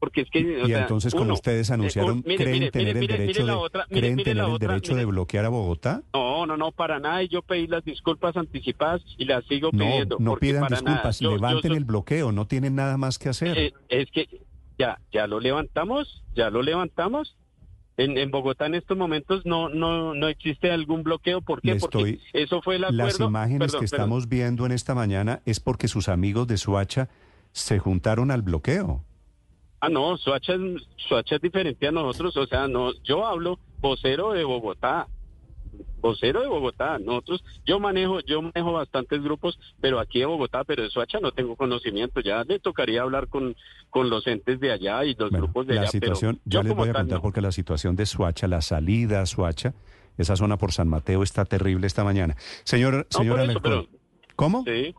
porque 0.00 0.22
es 0.22 0.30
que... 0.30 0.62
o 0.62 0.66
y 0.66 0.70
sea, 0.70 0.80
entonces, 0.82 1.12
como 1.12 1.26
uno, 1.26 1.34
ustedes 1.34 1.70
anunciaron, 1.70 2.10
un- 2.18 2.22
mire, 2.26 2.36
¿creen 2.42 2.52
mire, 2.58 2.70
tener 2.72 2.96
mire, 2.96 3.14
el 3.14 3.20
derecho 3.20 3.46
de, 3.46 3.52
otra, 3.52 3.86
¿creen 3.88 4.16
tener 4.16 4.28
el 4.38 4.40
otra, 4.50 4.68
derecho 4.68 4.96
de 4.96 5.04
bloquear 5.04 5.44
a 5.44 5.50
Bogotá? 5.50 6.02
No, 6.14 6.46
no, 6.46 6.56
no, 6.56 6.72
para 6.72 6.98
nada. 6.98 7.22
Y 7.22 7.28
yo 7.28 7.42
pedí 7.42 7.66
las 7.68 7.84
disculpas 7.84 8.36
anticipadas 8.36 9.02
y 9.18 9.26
las 9.26 9.44
sigo 9.46 9.68
No, 9.72 9.84
pidiendo. 9.84 10.16
no 10.18 10.30
porque 10.32 10.46
pidan 10.48 10.66
disculpas. 10.68 11.20
Yo- 11.20 11.30
levanten 11.36 11.72
el 11.72 11.84
bloqueo, 11.84 12.32
no 12.32 12.46
tienen 12.46 12.74
nada 12.74 12.96
más 12.96 13.18
que 13.18 13.28
hacer. 13.28 13.56
Eh, 13.56 13.72
es 13.88 14.10
que 14.10 14.26
ya, 14.78 14.98
ya 15.12 15.26
lo 15.28 15.38
levantamos, 15.38 16.24
ya 16.34 16.50
lo 16.50 16.62
levantamos. 16.62 17.36
En, 17.96 18.16
en 18.16 18.30
Bogotá 18.30 18.64
en 18.64 18.76
estos 18.76 18.96
momentos 18.96 19.44
no, 19.44 19.68
no, 19.68 20.14
no 20.14 20.28
existe 20.28 20.70
algún 20.70 21.02
bloqueo. 21.02 21.42
¿Por 21.42 21.60
qué? 21.60 21.74
Le 21.74 21.80
Porque 21.80 21.98
estoy- 21.98 22.20
eso 22.32 22.62
fue 22.62 22.76
el 22.76 22.84
acuerdo. 22.84 23.04
Las 23.04 23.20
imágenes 23.20 23.58
Perdón, 23.58 23.80
que 23.82 23.90
perdón. 23.90 24.00
estamos 24.04 24.28
viendo 24.30 24.64
en 24.64 24.72
esta 24.72 24.94
mañana 24.94 25.42
es 25.44 25.60
porque 25.60 25.86
sus 25.86 26.08
amigos 26.08 26.46
de 26.48 26.56
Suacha 26.56 27.10
se 27.52 27.78
juntaron 27.78 28.30
al 28.30 28.40
bloqueo. 28.40 29.04
Ah, 29.80 29.88
no, 29.88 30.16
Soacha 30.18 30.54
es, 30.54 30.60
Soacha 31.08 31.36
es 31.36 31.40
diferente 31.42 31.86
a 31.88 31.92
nosotros. 31.92 32.36
O 32.36 32.46
sea, 32.46 32.68
no, 32.68 32.92
yo 33.02 33.26
hablo 33.26 33.58
vocero 33.80 34.32
de 34.32 34.44
Bogotá. 34.44 35.06
Vocero 36.00 36.40
de 36.40 36.48
Bogotá. 36.48 36.98
Nosotros, 36.98 37.42
yo 37.66 37.78
manejo, 37.78 38.20
yo 38.20 38.42
manejo 38.42 38.72
bastantes 38.72 39.22
grupos, 39.22 39.58
pero 39.80 39.98
aquí 40.00 40.18
de 40.20 40.26
Bogotá, 40.26 40.64
pero 40.64 40.82
de 40.82 40.90
Soacha 40.90 41.18
no 41.20 41.32
tengo 41.32 41.56
conocimiento. 41.56 42.20
Ya 42.20 42.42
le 42.44 42.58
tocaría 42.58 43.02
hablar 43.02 43.28
con, 43.28 43.54
con 43.90 44.08
los 44.10 44.26
entes 44.26 44.60
de 44.60 44.72
allá 44.72 45.04
y 45.04 45.14
los 45.14 45.30
Bueno, 45.30 45.44
grupos 45.46 45.66
de 45.66 45.74
la 45.74 45.82
allá. 45.82 45.90
pero 45.92 46.14
situación, 46.14 46.40
yo 46.44 46.60
ya 46.60 46.62
les 46.64 46.74
voy 46.76 46.88
a 46.88 46.92
tal, 46.92 47.02
contar 47.02 47.18
no. 47.18 47.22
porque 47.22 47.40
la 47.40 47.52
situación 47.52 47.96
de 47.96 48.06
Suacha, 48.06 48.48
la 48.48 48.60
salida 48.62 49.20
a 49.22 49.26
Suacha, 49.26 49.74
esa 50.18 50.36
zona 50.36 50.56
por 50.58 50.72
San 50.72 50.88
Mateo 50.88 51.22
está 51.22 51.44
terrible 51.44 51.86
esta 51.86 52.04
mañana. 52.04 52.36
Señor, 52.64 52.94
No, 53.12 53.18
señor 53.18 53.36
por 53.36 53.44
eso, 53.44 53.50
Alarcón, 53.60 53.86
pero- 53.88 54.00
¿cómo? 54.36 54.64
Sí. 54.64 54.94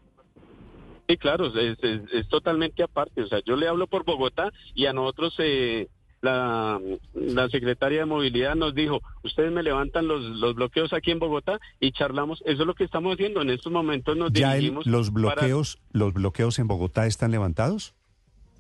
Sí, 1.12 1.18
claro, 1.18 1.48
es, 1.48 1.78
es- 1.84 2.02
es 2.14 2.28
totalmente 2.30 2.84
aparte. 2.84 3.22
O 3.24 3.28
sea, 3.28 3.40
yo 3.46 3.58
le 3.58 3.68
hablo 3.68 3.88
por 3.88 4.06
Bogotá 4.06 4.50
y 4.74 4.86
a 4.86 4.94
nosotros 4.94 5.36
eh, 5.40 5.90
la, 6.22 6.80
la 7.14 7.50
secretaria 7.50 8.00
de 8.00 8.06
Movilidad 8.06 8.56
nos 8.56 8.74
dijo, 8.74 9.02
ustedes 9.22 9.52
me 9.52 9.62
levantan 9.62 10.08
los, 10.08 10.22
los 10.24 10.56
bloqueos 10.56 10.94
aquí 10.94 11.12
en 11.12 11.20
Bogotá 11.20 11.60
y 11.82 11.92
charlamos. 11.92 12.42
Eso 12.46 12.62
es 12.62 12.68
lo 12.68 12.76
que 12.76 12.86
estamos 12.86 13.16
haciendo. 13.16 13.42
En 13.42 13.50
estos 13.50 13.74
momentos 13.74 14.16
nos 14.16 14.32
¿Ya 14.32 14.56
el- 14.56 14.74
los 14.86 15.10
para- 15.12 15.34
bloqueos, 15.36 15.80
los 15.92 16.14
bloqueos 16.14 16.60
en 16.60 16.68
Bogotá 16.70 17.06
están 17.08 17.32
levantados? 17.32 17.94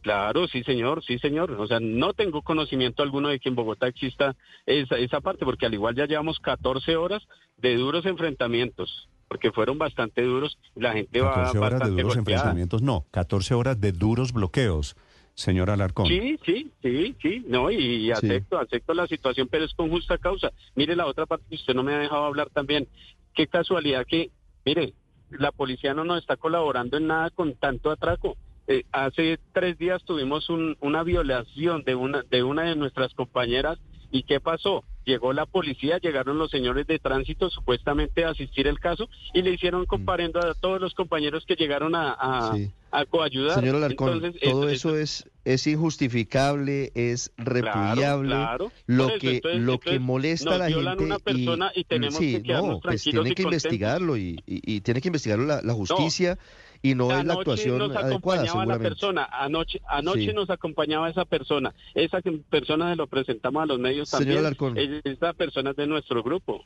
Claro, 0.01 0.47
sí, 0.49 0.63
señor, 0.63 1.03
sí, 1.05 1.19
señor. 1.19 1.51
O 1.51 1.67
sea, 1.67 1.79
no 1.79 2.11
tengo 2.13 2.41
conocimiento 2.41 3.01
alguno 3.03 3.29
de 3.29 3.39
que 3.39 3.47
en 3.47 3.55
Bogotá 3.55 3.87
exista 3.87 4.35
esa, 4.65 4.97
esa 4.97 5.21
parte, 5.21 5.45
porque 5.45 5.67
al 5.67 5.73
igual 5.73 5.95
ya 5.95 6.05
llevamos 6.05 6.39
14 6.39 6.97
horas 6.97 7.21
de 7.57 7.75
duros 7.77 8.05
enfrentamientos, 8.07 9.07
porque 9.31 9.49
fueron 9.53 9.77
bastante 9.77 10.23
duros. 10.23 10.57
La 10.75 10.91
gente 10.91 11.21
va 11.21 11.33
14 11.35 11.57
horas 11.59 11.79
de 11.79 11.89
duros 11.91 12.15
golpeada. 12.17 12.39
enfrentamientos, 12.41 12.81
no, 12.81 13.05
14 13.11 13.53
horas 13.53 13.79
de 13.79 13.93
duros 13.93 14.33
bloqueos, 14.33 14.97
señor 15.35 15.69
Alarcón. 15.69 16.07
Sí, 16.07 16.37
sí, 16.45 16.69
sí, 16.81 17.15
sí, 17.21 17.45
no, 17.47 17.71
y, 17.71 17.77
y 17.77 18.11
acepto, 18.11 18.59
acepto 18.59 18.93
la 18.93 19.07
situación, 19.07 19.47
pero 19.49 19.63
es 19.63 19.73
con 19.73 19.89
justa 19.89 20.17
causa. 20.17 20.51
Mire 20.75 20.97
la 20.97 21.05
otra 21.05 21.27
parte 21.27 21.45
que 21.47 21.55
usted 21.55 21.73
no 21.73 21.81
me 21.81 21.93
ha 21.93 21.99
dejado 21.99 22.25
hablar 22.25 22.49
también. 22.49 22.89
Qué 23.33 23.47
casualidad 23.47 24.05
que, 24.05 24.31
mire, 24.65 24.91
la 25.29 25.53
policía 25.53 25.93
no 25.93 26.03
nos 26.03 26.19
está 26.19 26.35
colaborando 26.35 26.97
en 26.97 27.07
nada 27.07 27.29
con 27.29 27.53
tanto 27.53 27.89
atraco. 27.89 28.35
Eh, 28.67 28.83
hace 28.91 29.39
tres 29.53 29.77
días 29.77 30.03
tuvimos 30.03 30.49
un- 30.49 30.75
una 30.81 31.03
violación 31.03 31.83
de 31.85 31.95
una, 31.95 32.21
de 32.29 32.43
una 32.43 32.63
de 32.63 32.75
nuestras 32.75 33.13
compañeras 33.13 33.79
y 34.11 34.23
¿qué 34.23 34.41
pasó? 34.41 34.83
Llegó 35.05 35.33
la 35.33 35.45
policía, 35.45 35.97
llegaron 35.99 36.37
los 36.37 36.51
señores 36.51 36.85
de 36.87 36.99
tránsito 36.99 37.49
supuestamente 37.49 38.23
a 38.25 38.29
asistir 38.29 38.67
el 38.67 38.79
caso 38.79 39.09
y 39.33 39.41
le 39.41 39.51
hicieron 39.51 39.85
comparendo 39.85 40.39
a 40.39 40.53
todos 40.53 40.79
los 40.79 40.93
compañeros 40.93 41.45
que 41.45 41.55
llegaron 41.55 41.95
a, 41.95 42.11
a, 42.13 42.55
Sí. 42.55 42.69
a 42.91 43.05
coayudar. 43.05 43.59
Señor 43.59 43.75
Alarcón, 43.77 44.13
Entonces, 44.13 44.41
todo 44.41 44.69
eso- 44.69 44.95
es, 44.97 45.29
es 45.45 45.65
injustificable, 45.67 46.91
es 46.95 47.31
repudiable. 47.37 48.29
claro. 48.29 48.71
Lo 48.85 49.09
eso, 49.09 49.19
que 49.19 49.35
entonces- 49.37 49.61
lo 49.61 49.79
que 49.79 49.99
molesta 49.99 50.55
a 50.55 50.57
la 50.57 50.69
gente 50.69 51.03
una 51.03 51.19
persona 51.19 51.71
y, 51.75 51.83
tenemos 51.83 52.17
sí, 52.17 52.33
que 52.33 52.43
quedarnos 52.43 52.69
no, 52.75 52.79
pues 52.81 53.03
tiene 53.03 53.33
que 53.33 53.43
investigarlo 53.43 54.17
y, 54.17 54.39
y- 54.45 54.75
y 54.75 54.81
tiene 54.81 55.01
que 55.01 55.07
investigarlo 55.07 55.45
la, 55.45 55.61
la 55.61 55.73
justicia 55.73 56.37
y 56.81 56.95
no 56.95 57.05
es 57.05 57.09
la 57.09 57.19
Anoche 57.19 57.39
actuación 57.39 57.77
nos 57.77 57.95
adecuada 57.95 58.41
acompañaba 58.41 58.43
la 58.45 58.73
seguramente. 58.73 58.89
persona, 58.89 59.29
anoche, 59.31 59.81
anoche 59.87 60.25
Sí. 60.27 60.33
nos 60.33 60.49
acompañaba 60.49 61.09
esa 61.09 61.25
persona, 61.25 61.73
esa 61.93 62.21
persona 62.49 62.89
se 62.89 62.95
lo 62.95 63.07
presentamos 63.07 63.63
a 63.63 63.65
los 63.67 63.79
medios 63.79 64.09
Señor 64.09 64.55
también, 64.55 65.01
esa 65.03 65.33
persona 65.33 65.71
es 65.71 65.75
de 65.75 65.87
nuestro 65.87 66.23
grupo. 66.23 66.63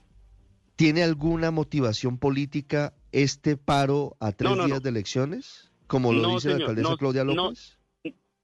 ¿Tiene 0.76 1.04
alguna 1.04 1.52
motivación 1.52 2.18
política 2.18 2.94
este 3.12 3.56
paro 3.58 4.16
a 4.20 4.32
tres 4.32 4.50
No, 4.52 4.56
no, 4.58 4.66
días 4.66 4.78
no. 4.78 4.82
de 4.82 4.90
elecciones? 4.90 5.72
Como 5.88 6.12
lo 6.12 6.30
dice 6.30 6.50
la 6.50 6.54
señor, 6.56 6.62
alcaldesa 6.62 6.90
no, 6.90 6.98
Claudia. 6.98 7.24
López. 7.24 7.78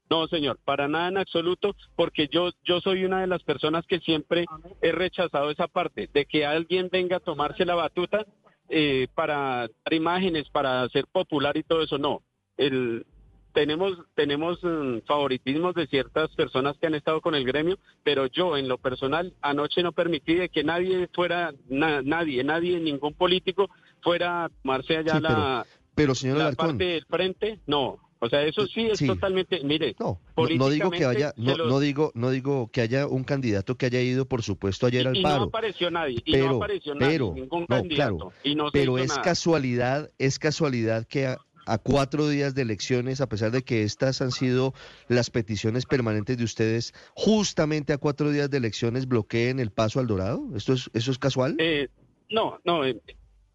No, 0.09 0.27
señor, 0.27 0.59
para 0.65 0.89
nada 0.89 1.07
en 1.07 1.17
absoluto, 1.17 1.73
porque 1.95 2.27
yo, 2.29 2.49
yo 2.65 2.81
soy 2.81 3.05
una 3.05 3.21
de 3.21 3.27
las 3.27 3.43
personas 3.43 3.85
que 3.87 3.99
siempre 4.01 4.45
he 4.81 4.91
rechazado 4.91 5.49
esa 5.49 5.69
parte, 5.69 6.09
de 6.13 6.25
que 6.25 6.45
alguien 6.45 6.89
venga 6.91 7.17
a 7.17 7.19
tomarse 7.21 7.63
la 7.63 7.75
batuta 7.75 8.25
eh, 8.71 9.07
para 9.13 9.67
dar 9.67 9.93
imágenes, 9.93 10.49
para 10.49 10.87
ser 10.89 11.05
popular 11.07 11.55
y 11.57 11.63
todo 11.63 11.83
eso. 11.83 11.97
No, 11.97 12.21
el, 12.57 13.05
tenemos, 13.53 13.97
tenemos 14.15 14.59
mm, 14.63 14.99
favoritismos 15.05 15.75
de 15.75 15.87
ciertas 15.87 16.33
personas 16.35 16.77
que 16.77 16.87
han 16.87 16.95
estado 16.95 17.19
con 17.21 17.35
el 17.35 17.43
gremio, 17.45 17.77
pero 18.03 18.25
yo 18.27 18.55
en 18.57 18.67
lo 18.67 18.77
personal 18.77 19.33
anoche 19.41 19.83
no 19.83 19.91
permití 19.91 20.35
de 20.35 20.49
que 20.49 20.63
nadie 20.63 21.09
fuera, 21.13 21.53
na- 21.69 22.01
nadie, 22.01 22.43
nadie, 22.43 22.79
ningún 22.79 23.13
político 23.13 23.69
fuera 24.01 24.45
a 24.45 24.49
tomarse 24.49 24.97
allá 24.97 25.15
Sí, 25.17 25.21
la, 25.21 25.65
Pero 25.95 26.15
señor 26.15 26.37
la 26.37 26.43
Alarcón, 26.45 26.67
parte 26.67 26.83
del 26.85 27.05
frente. 27.05 27.59
No, 27.67 27.99
o 28.21 28.29
sea, 28.29 28.43
eso 28.45 28.67
sí 28.67 28.81
es 28.87 28.99
Sí. 28.99 29.07
totalmente, 29.07 29.63
mire, 29.63 29.95
No, 29.99 30.21
digo 30.37 30.69
que 30.69 30.75
políticamente 31.03 31.33
no, 31.37 31.57
los- 31.57 31.67
no 31.67 31.79
digo, 31.79 32.11
no 32.13 32.29
digo 32.29 32.69
que 32.71 32.81
haya 32.81 33.07
un 33.07 33.23
candidato 33.23 33.75
que 33.75 33.87
haya 33.87 33.99
ido, 33.99 34.25
por 34.27 34.43
supuesto, 34.43 34.85
ayer 34.85 35.07
al 35.07 35.17
y 35.17 35.23
no 35.23 35.29
paro. 35.29 35.43
apareció 35.45 35.89
nadie, 35.89 36.21
y 36.23 36.31
pero, 36.31 36.49
no 36.51 36.55
apareció 36.57 36.93
nadie, 36.93 37.11
pero, 37.13 37.33
ningún 37.33 37.61
no, 37.61 37.67
candidato, 37.67 38.17
claro, 38.17 38.33
y 38.43 38.53
no 38.55 38.65
se 38.67 38.71
pero 38.73 38.93
hizo 38.93 39.03
es 39.03 39.09
nada. 39.09 39.21
casualidad, 39.23 40.11
es 40.19 40.37
casualidad 40.37 41.07
que 41.07 41.25
a, 41.25 41.39
a 41.65 41.77
cuatro 41.79 42.27
días 42.29 42.53
de 42.53 42.61
elecciones, 42.61 43.21
a 43.21 43.27
pesar 43.27 43.49
de 43.51 43.63
que 43.63 43.81
estas 43.83 44.21
han 44.21 44.31
sido 44.31 44.73
las 45.07 45.31
peticiones 45.31 45.85
permanentes 45.87 46.37
de 46.37 46.43
ustedes, 46.43 46.93
justamente 47.15 47.91
a 47.93 47.97
cuatro 47.97 48.29
días 48.29 48.49
de 48.51 48.57
elecciones 48.57 49.07
bloqueen 49.07 49.59
el 49.59 49.71
paso 49.71 49.99
al 49.99 50.05
Dorado. 50.07 50.47
¿Esto 50.55 50.73
es, 50.73 50.89
eso 50.93 51.11
es 51.11 51.17
casual? 51.17 51.55
Eh, 51.57 51.87
no, 52.29 52.59
no, 52.65 52.85
eh, 52.85 53.01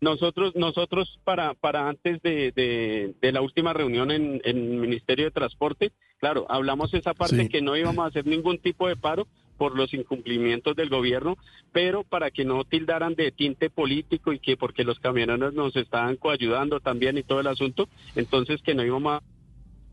nosotros, 0.01 0.55
nosotros 0.57 1.19
para, 1.25 1.55
para 1.55 1.89
antes 1.89 2.21
de, 2.23 2.53
de, 2.53 3.15
de 3.21 3.33
la 3.33 3.41
última 3.41 3.73
reunión 3.73 4.11
en, 4.11 4.41
en 4.45 4.57
el 4.57 4.79
Ministerio 4.79 5.27
de 5.27 5.31
Transporte, 5.31 5.93
claro, 6.19 6.47
hablamos 6.49 6.93
esa 6.95 7.15
parte 7.15 7.43
Sí. 7.43 7.49
que 7.49 7.63
no 7.63 7.77
íbamos 7.77 8.05
a 8.05 8.09
hacer 8.09 8.27
ningún 8.27 8.59
tipo 8.59 8.89
de 8.89 8.97
paro 8.97 9.27
por 9.57 9.75
los 9.75 9.95
incumplimientos 9.95 10.77
del 10.77 10.91
gobierno, 10.91 11.39
pero 11.73 12.05
para 12.05 12.31
que 12.31 12.45
no 12.45 12.65
tildaran 12.65 13.15
de 13.15 13.33
tinte 13.33 13.71
político 13.71 14.35
y 14.35 14.39
que 14.39 14.57
porque 14.59 14.85
los 14.85 14.99
camioneros 15.01 15.55
nos 15.55 15.75
estaban 15.77 16.17
coayudando 16.17 16.81
también 16.81 17.17
y 17.17 17.23
todo 17.23 17.41
el 17.41 17.47
asunto, 17.47 17.89
entonces 18.17 18.61
que 18.63 18.75
no 18.75 18.85
íbamos 18.85 19.15
a... 19.15 19.23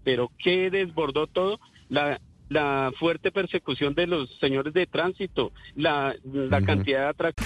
Pero 0.03 0.31
¿qué 0.37 0.69
desbordó 0.69 1.27
todo? 1.27 1.61
La, 1.87 2.19
la 2.49 2.91
fuerte 2.99 3.31
persecución 3.31 3.93
de 3.93 4.07
los 4.07 4.29
señores 4.39 4.73
de 4.73 4.85
tránsito, 4.85 5.53
la, 5.75 6.13
la 6.25 6.61
cantidad 6.61 7.03
de 7.03 7.07
atracos. 7.07 7.45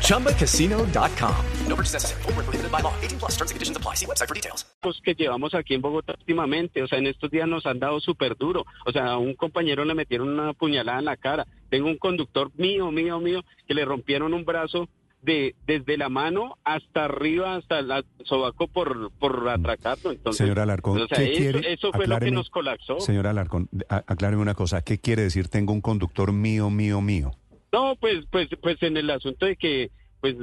ChumbaCasino.com. 0.00 1.34
No 1.68 1.76
purchase 1.76 1.94
necessary. 1.94 2.22
Where 2.24 2.44
prohibited 2.44 2.70
by 2.70 2.80
law. 2.82 2.92
18 3.02 3.18
plus 3.18 3.32
terms 3.36 3.50
and 3.50 3.56
conditions 3.56 3.76
apply. 3.76 3.94
See 3.96 4.06
website 4.06 4.28
for 4.28 4.34
details. 4.34 4.64
que 5.02 5.14
llevamos 5.14 5.54
aquí 5.54 5.74
en 5.74 5.80
Bogotá 5.82 6.14
últimamente, 6.18 6.82
o 6.82 6.86
sea, 6.86 6.98
en 6.98 7.06
estos 7.06 7.30
días 7.30 7.48
nos 7.48 7.64
han 7.66 7.78
dado 7.78 8.00
súper 8.00 8.36
duro, 8.36 8.64
o 8.86 8.92
sea, 8.92 9.12
a 9.12 9.18
un 9.18 9.34
compañero 9.34 9.84
le 9.84 9.94
metieron 9.94 10.28
una 10.28 10.52
puñalada 10.52 10.98
en 10.98 11.06
la 11.06 11.16
cara, 11.16 11.46
tengo 11.70 11.88
un 11.88 11.96
conductor 11.96 12.50
mío, 12.56 12.90
mío, 12.90 13.18
mío, 13.18 13.42
que 13.66 13.74
le 13.74 13.84
rompieron 13.84 14.34
un 14.34 14.44
brazo 14.44 14.88
de 15.22 15.54
desde 15.66 15.96
la 15.96 16.10
mano 16.10 16.58
hasta 16.64 17.06
arriba, 17.06 17.56
hasta 17.56 17.78
el 17.78 18.04
sobaco 18.24 18.66
por, 18.68 19.10
por 19.18 19.48
atracarlo, 19.48 20.12
entonces, 20.12 20.38
Señor 20.38 20.60
Alarcón, 20.60 21.00
o 21.00 21.06
sea, 21.06 21.16
¿qué 21.16 21.32
eso, 21.32 21.38
quiere? 21.40 21.72
eso 21.72 21.92
fue 21.92 22.06
lo 22.06 22.18
que 22.18 22.26
Acláreme- 22.26 22.34
nos 22.34 22.50
colapsó. 22.50 23.00
Señor 23.00 23.26
Alarcón, 23.26 23.68
acláreme 23.88 24.42
una 24.42 24.54
cosa. 24.54 24.82
¿Qué 24.82 24.98
quiere 24.98 25.22
decir 25.22 25.48
tengo 25.48 25.72
un 25.72 25.80
conductor 25.80 26.30
mío, 26.32 26.68
mío, 26.68 27.00
mío? 27.00 27.32
No, 27.74 27.96
pues, 27.96 28.24
pues, 28.30 28.48
pues 28.62 28.80
en 28.84 28.96
el 28.96 29.10
asunto 29.10 29.46
de 29.46 29.56
que, 29.56 29.90
pues, 30.20 30.36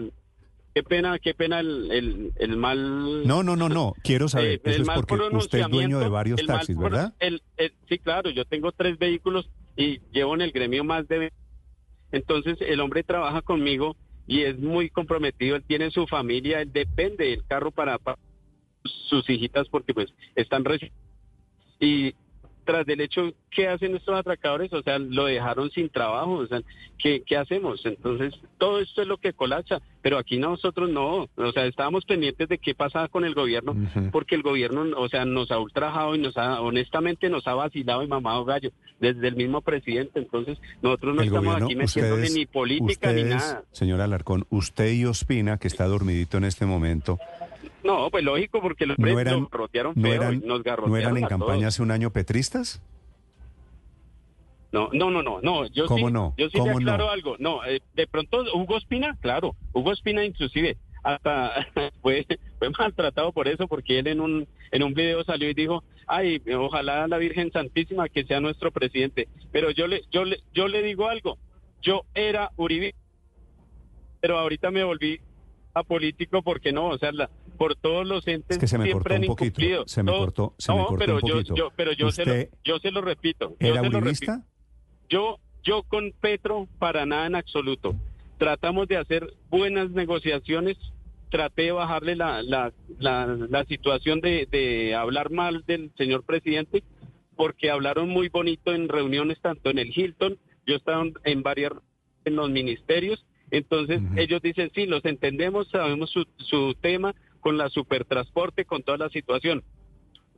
qué 0.75 0.83
pena, 0.83 1.17
qué 1.17 1.33
pena 1.33 1.61
el, 1.61 1.89
el, 1.89 2.31
el 2.37 2.57
mal... 2.57 3.25
No, 3.25 3.41
no, 3.41 3.55
no, 3.55 3.69
no. 3.69 3.93
Quiero 4.03 4.27
saber. 4.27 4.51
Eh, 4.51 4.61
Eso 4.65 4.75
el 4.75 4.81
es 4.81 4.89
porque 4.89 5.13
usted 5.37 5.59
es 5.59 5.69
dueño 5.69 5.99
de 5.99 6.09
varios 6.09 6.45
taxis, 6.45 6.77
¿verdad? 6.77 7.13
el- 7.19 7.41
sí, 7.87 7.99
claro, 7.99 8.29
yo 8.31 8.43
tengo 8.43 8.73
tres 8.73 8.97
vehículos 8.99 9.49
y 9.77 9.99
llevo 10.11 10.35
en 10.35 10.41
el 10.41 10.51
gremio 10.51 10.83
más 10.83 11.07
de 11.07 11.19
20. 11.19 11.35
Entonces, 12.11 12.57
el 12.59 12.81
hombre 12.81 13.03
trabaja 13.03 13.41
conmigo 13.41 13.95
y 14.27 14.41
es 14.41 14.59
muy 14.59 14.89
comprometido, 14.89 15.55
él 15.55 15.63
tiene 15.65 15.89
su 15.91 16.07
familia, 16.07 16.59
él 16.61 16.73
depende 16.73 17.27
del 17.29 17.45
carro 17.45 17.71
para, 17.71 17.97
para 17.97 18.19
sus 18.83 19.29
hijitas 19.29 19.69
porque 19.69 19.93
pues 19.93 20.13
están 20.35 20.65
recién... 20.65 20.91
Y 21.79 22.13
tras 22.65 22.85
del 22.85 23.01
hecho, 23.01 23.31
¿qué 23.49 23.67
hacen 23.67 23.95
estos 23.95 24.15
atracadores? 24.17 24.71
O 24.73 24.81
sea, 24.81 24.99
lo 24.99 25.25
dejaron 25.25 25.71
sin 25.71 25.89
trabajo, 25.89 26.33
o 26.33 26.47
sea, 26.47 26.61
¿qué, 26.97 27.23
qué 27.25 27.37
hacemos? 27.37 27.85
Entonces, 27.85 28.33
todo 28.57 28.79
esto 28.79 29.01
es 29.01 29.07
lo 29.07 29.17
que 29.17 29.33
colapsa, 29.33 29.81
pero 30.01 30.17
aquí 30.17 30.37
nosotros 30.37 30.89
no, 30.89 31.27
o 31.35 31.51
sea, 31.53 31.65
estábamos 31.65 32.05
pendientes 32.05 32.47
de 32.49 32.57
qué 32.57 32.73
pasaba 32.75 33.07
con 33.07 33.25
el 33.25 33.33
gobierno, 33.33 33.75
porque 34.11 34.35
el 34.35 34.43
gobierno, 34.43 34.85
o 34.97 35.09
sea, 35.09 35.25
nos 35.25 35.51
ha 35.51 35.59
ultrajado 35.59 36.15
y 36.15 36.19
nos 36.19 36.37
ha, 36.37 36.61
honestamente, 36.61 37.29
nos 37.29 37.47
ha 37.47 37.53
vacilado 37.55 38.03
y 38.03 38.07
mamado 38.07 38.45
gallo, 38.45 38.71
desde 38.99 39.27
el 39.27 39.35
mismo 39.35 39.61
presidente, 39.61 40.19
entonces 40.19 40.59
nosotros 40.81 41.15
no 41.15 41.21
El 41.21 41.27
estamos 41.27 41.45
gobierno, 41.45 41.65
aquí 41.65 41.75
metiéndole 41.75 42.21
ustedes- 42.23 42.35
ni 42.37 42.45
política 42.45 43.11
ni 43.13 43.23
nada. 43.23 43.63
Señor 43.71 44.01
Alarcón, 44.01 44.45
usted 44.49 44.91
y 44.93 45.05
Ospina, 45.05 45.57
que 45.57 45.67
está 45.67 45.87
dormidito 45.87 46.37
en 46.37 46.43
este 46.43 46.65
momento, 46.65 47.17
No, 47.83 48.09
pues 48.11 48.23
lógico, 48.23 48.61
porque 48.61 48.85
los 48.85 48.97
¿no 48.97 49.07
eran, 49.07 49.41
nos 49.41 49.49
garrotearon 49.49 49.93
no 49.95 50.03
feo 50.03 50.13
eran, 50.13 50.33
y 50.33 50.37
nos 50.37 50.47
no 50.47 50.63
garrotearon 50.63 50.99
eran 50.99 51.17
en 51.17 51.25
campaña 51.25 51.67
hace 51.67 51.81
un 51.81 51.91
año 51.91 52.11
petristas? 52.11 52.81
No, 54.71 54.89
no, 54.93 55.11
no, 55.11 55.21
no, 55.21 55.41
no. 55.41 55.65
Yo 55.67 55.85
¿Cómo 55.85 56.07
sí, 56.07 56.13
no? 56.13 56.33
Yo 56.37 56.49
sí 56.49 56.57
¿Cómo 56.57 56.77
aclaro 56.77 57.05
no? 57.05 57.11
algo. 57.11 57.35
No, 57.39 57.65
eh, 57.65 57.81
de 57.93 58.07
pronto 58.07 58.43
Hugo 58.53 58.77
Espina, 58.77 59.17
claro, 59.19 59.55
Hugo 59.73 59.91
Espina 59.91 60.23
inclusive 60.23 60.77
hasta 61.03 61.67
fue, 62.01 62.25
fue 62.59 62.69
maltratado 62.69 63.31
por 63.31 63.47
eso, 63.47 63.67
porque 63.67 63.99
él 63.99 64.07
en 64.07 64.21
un 64.21 64.47
en 64.71 64.83
un 64.83 64.93
video 64.93 65.23
salió 65.23 65.49
y 65.49 65.53
dijo, 65.53 65.83
ay, 66.07 66.41
ojalá 66.57 67.07
la 67.07 67.17
Virgen 67.17 67.51
Santísima 67.51 68.07
que 68.07 68.23
sea 68.23 68.39
nuestro 68.39 68.71
presidente. 68.71 69.27
Pero 69.51 69.71
yo 69.71 69.87
le 69.87 70.03
yo 70.11 70.23
le 70.23 70.39
yo 70.53 70.67
le 70.67 70.83
digo 70.83 71.07
algo. 71.07 71.37
Yo 71.81 72.03
era 72.13 72.51
Uribe, 72.57 72.93
pero 74.21 74.37
ahorita 74.37 74.71
me 74.71 74.83
volví 74.83 75.19
a 75.73 75.83
político 75.83 76.41
porque 76.41 76.71
no, 76.71 76.87
o 76.89 76.97
sea, 76.97 77.11
la- 77.11 77.29
por 77.57 77.75
todos 77.75 78.05
los 78.07 78.27
entes 78.27 78.57
Es 78.57 78.57
que 78.59 78.67
se 78.67 78.77
me 78.77 78.85
siempre 78.85 79.03
cortó 79.03 79.15
han 79.15 79.21
un 79.21 79.27
poquito, 79.27 79.45
incumplido. 79.45 79.87
se 79.87 80.03
me 80.03 80.11
cortó- 80.11 80.53
se 80.57 80.71
me 80.71 80.77
no, 80.79 80.85
cortó 80.87 80.99
pero 81.05 81.15
un 81.15 81.21
yo, 81.21 81.33
poquito. 81.35 81.55
yo, 81.55 81.71
pero 81.75 81.91
yo 81.93 82.11
se 82.11 82.21
¿Usted 82.23 82.49
lo, 82.51 82.57
yo 82.63 82.79
se 82.79 82.91
lo 82.91 83.01
repito. 83.01 83.55
yo 83.59 83.67
¿Era 83.67 83.75
se 83.81 83.81
lo 83.81 83.81
repito. 83.83 83.97
uribista? 83.99 84.45
Yo, 85.09 85.37
yo 85.63 85.83
con 85.83 86.11
Petro 86.19 86.67
para 86.79 87.05
nada 87.05 87.27
en 87.27 87.35
absoluto. 87.35 87.95
Tratamos 88.37 88.87
de 88.87 88.97
hacer 88.97 89.33
buenas 89.49 89.91
negociaciones, 89.91 90.77
traté 91.29 91.63
de 91.63 91.71
bajarle 91.73 92.15
la, 92.15 92.41
la, 92.41 92.73
la, 92.97 93.27
la 93.27 93.63
situación 93.65 94.19
de, 94.21 94.47
de 94.49 94.95
hablar 94.95 95.29
mal 95.31 95.63
del 95.67 95.91
señor 95.97 96.23
presidente, 96.23 96.83
porque 97.35 97.69
hablaron 97.69 98.09
muy 98.09 98.29
bonito 98.29 98.73
en 98.73 98.89
reuniones 98.89 99.39
tanto 99.41 99.69
en 99.69 99.77
el 99.79 99.91
Hilton, 99.95 100.37
yo 100.65 100.75
estaba 100.75 101.05
en 101.23 101.43
varias 101.43 101.73
en 102.25 102.35
los 102.35 102.49
ministerios, 102.49 103.25
entonces 103.51 104.01
ellos 104.15 104.41
dicen, 104.41 104.71
sí, 104.73 104.85
los 104.87 105.03
entendemos, 105.05 105.67
sabemos 105.69 106.09
su, 106.09 106.25
su 106.37 106.73
tema 106.81 107.13
con 107.39 107.57
la 107.57 107.69
supertransporte, 107.69 108.65
con 108.65 108.81
toda 108.83 108.97
la 108.97 109.09
situación 109.09 109.63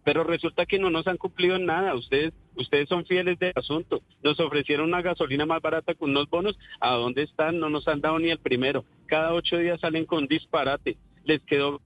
pero 0.05 0.25
resulta 0.25 0.65
que 0.65 0.79
no 0.79 0.89
nos 0.89 1.07
han 1.07 1.15
cumplido 1.15 1.55
en 1.55 1.65
nada. 1.65 1.95
Ustedes, 1.95 2.33
ustedes 2.57 2.89
son 2.89 3.05
fieles 3.05 3.39
del 3.39 3.53
asunto. 3.55 4.01
Nos 4.21 4.37
ofrecieron 4.41 4.89
una 4.89 5.01
gasolina 5.01 5.45
más 5.45 5.61
barata 5.61 5.93
con 5.95 6.09
unos 6.09 6.29
bonos. 6.29 6.59
¿A 6.81 6.95
dónde 6.95 7.23
están? 7.23 7.57
No 7.57 7.69
nos 7.69 7.87
han 7.87 8.01
dado 8.01 8.19
ni 8.19 8.29
el 8.29 8.37
primero. 8.37 8.83
Cada 9.05 9.33
ocho 9.33 9.55
días 9.57 9.79
salen 9.79 10.03
con 10.05 10.27
disparate. 10.27 10.97
Les 11.23 11.41
quedó 11.43 11.79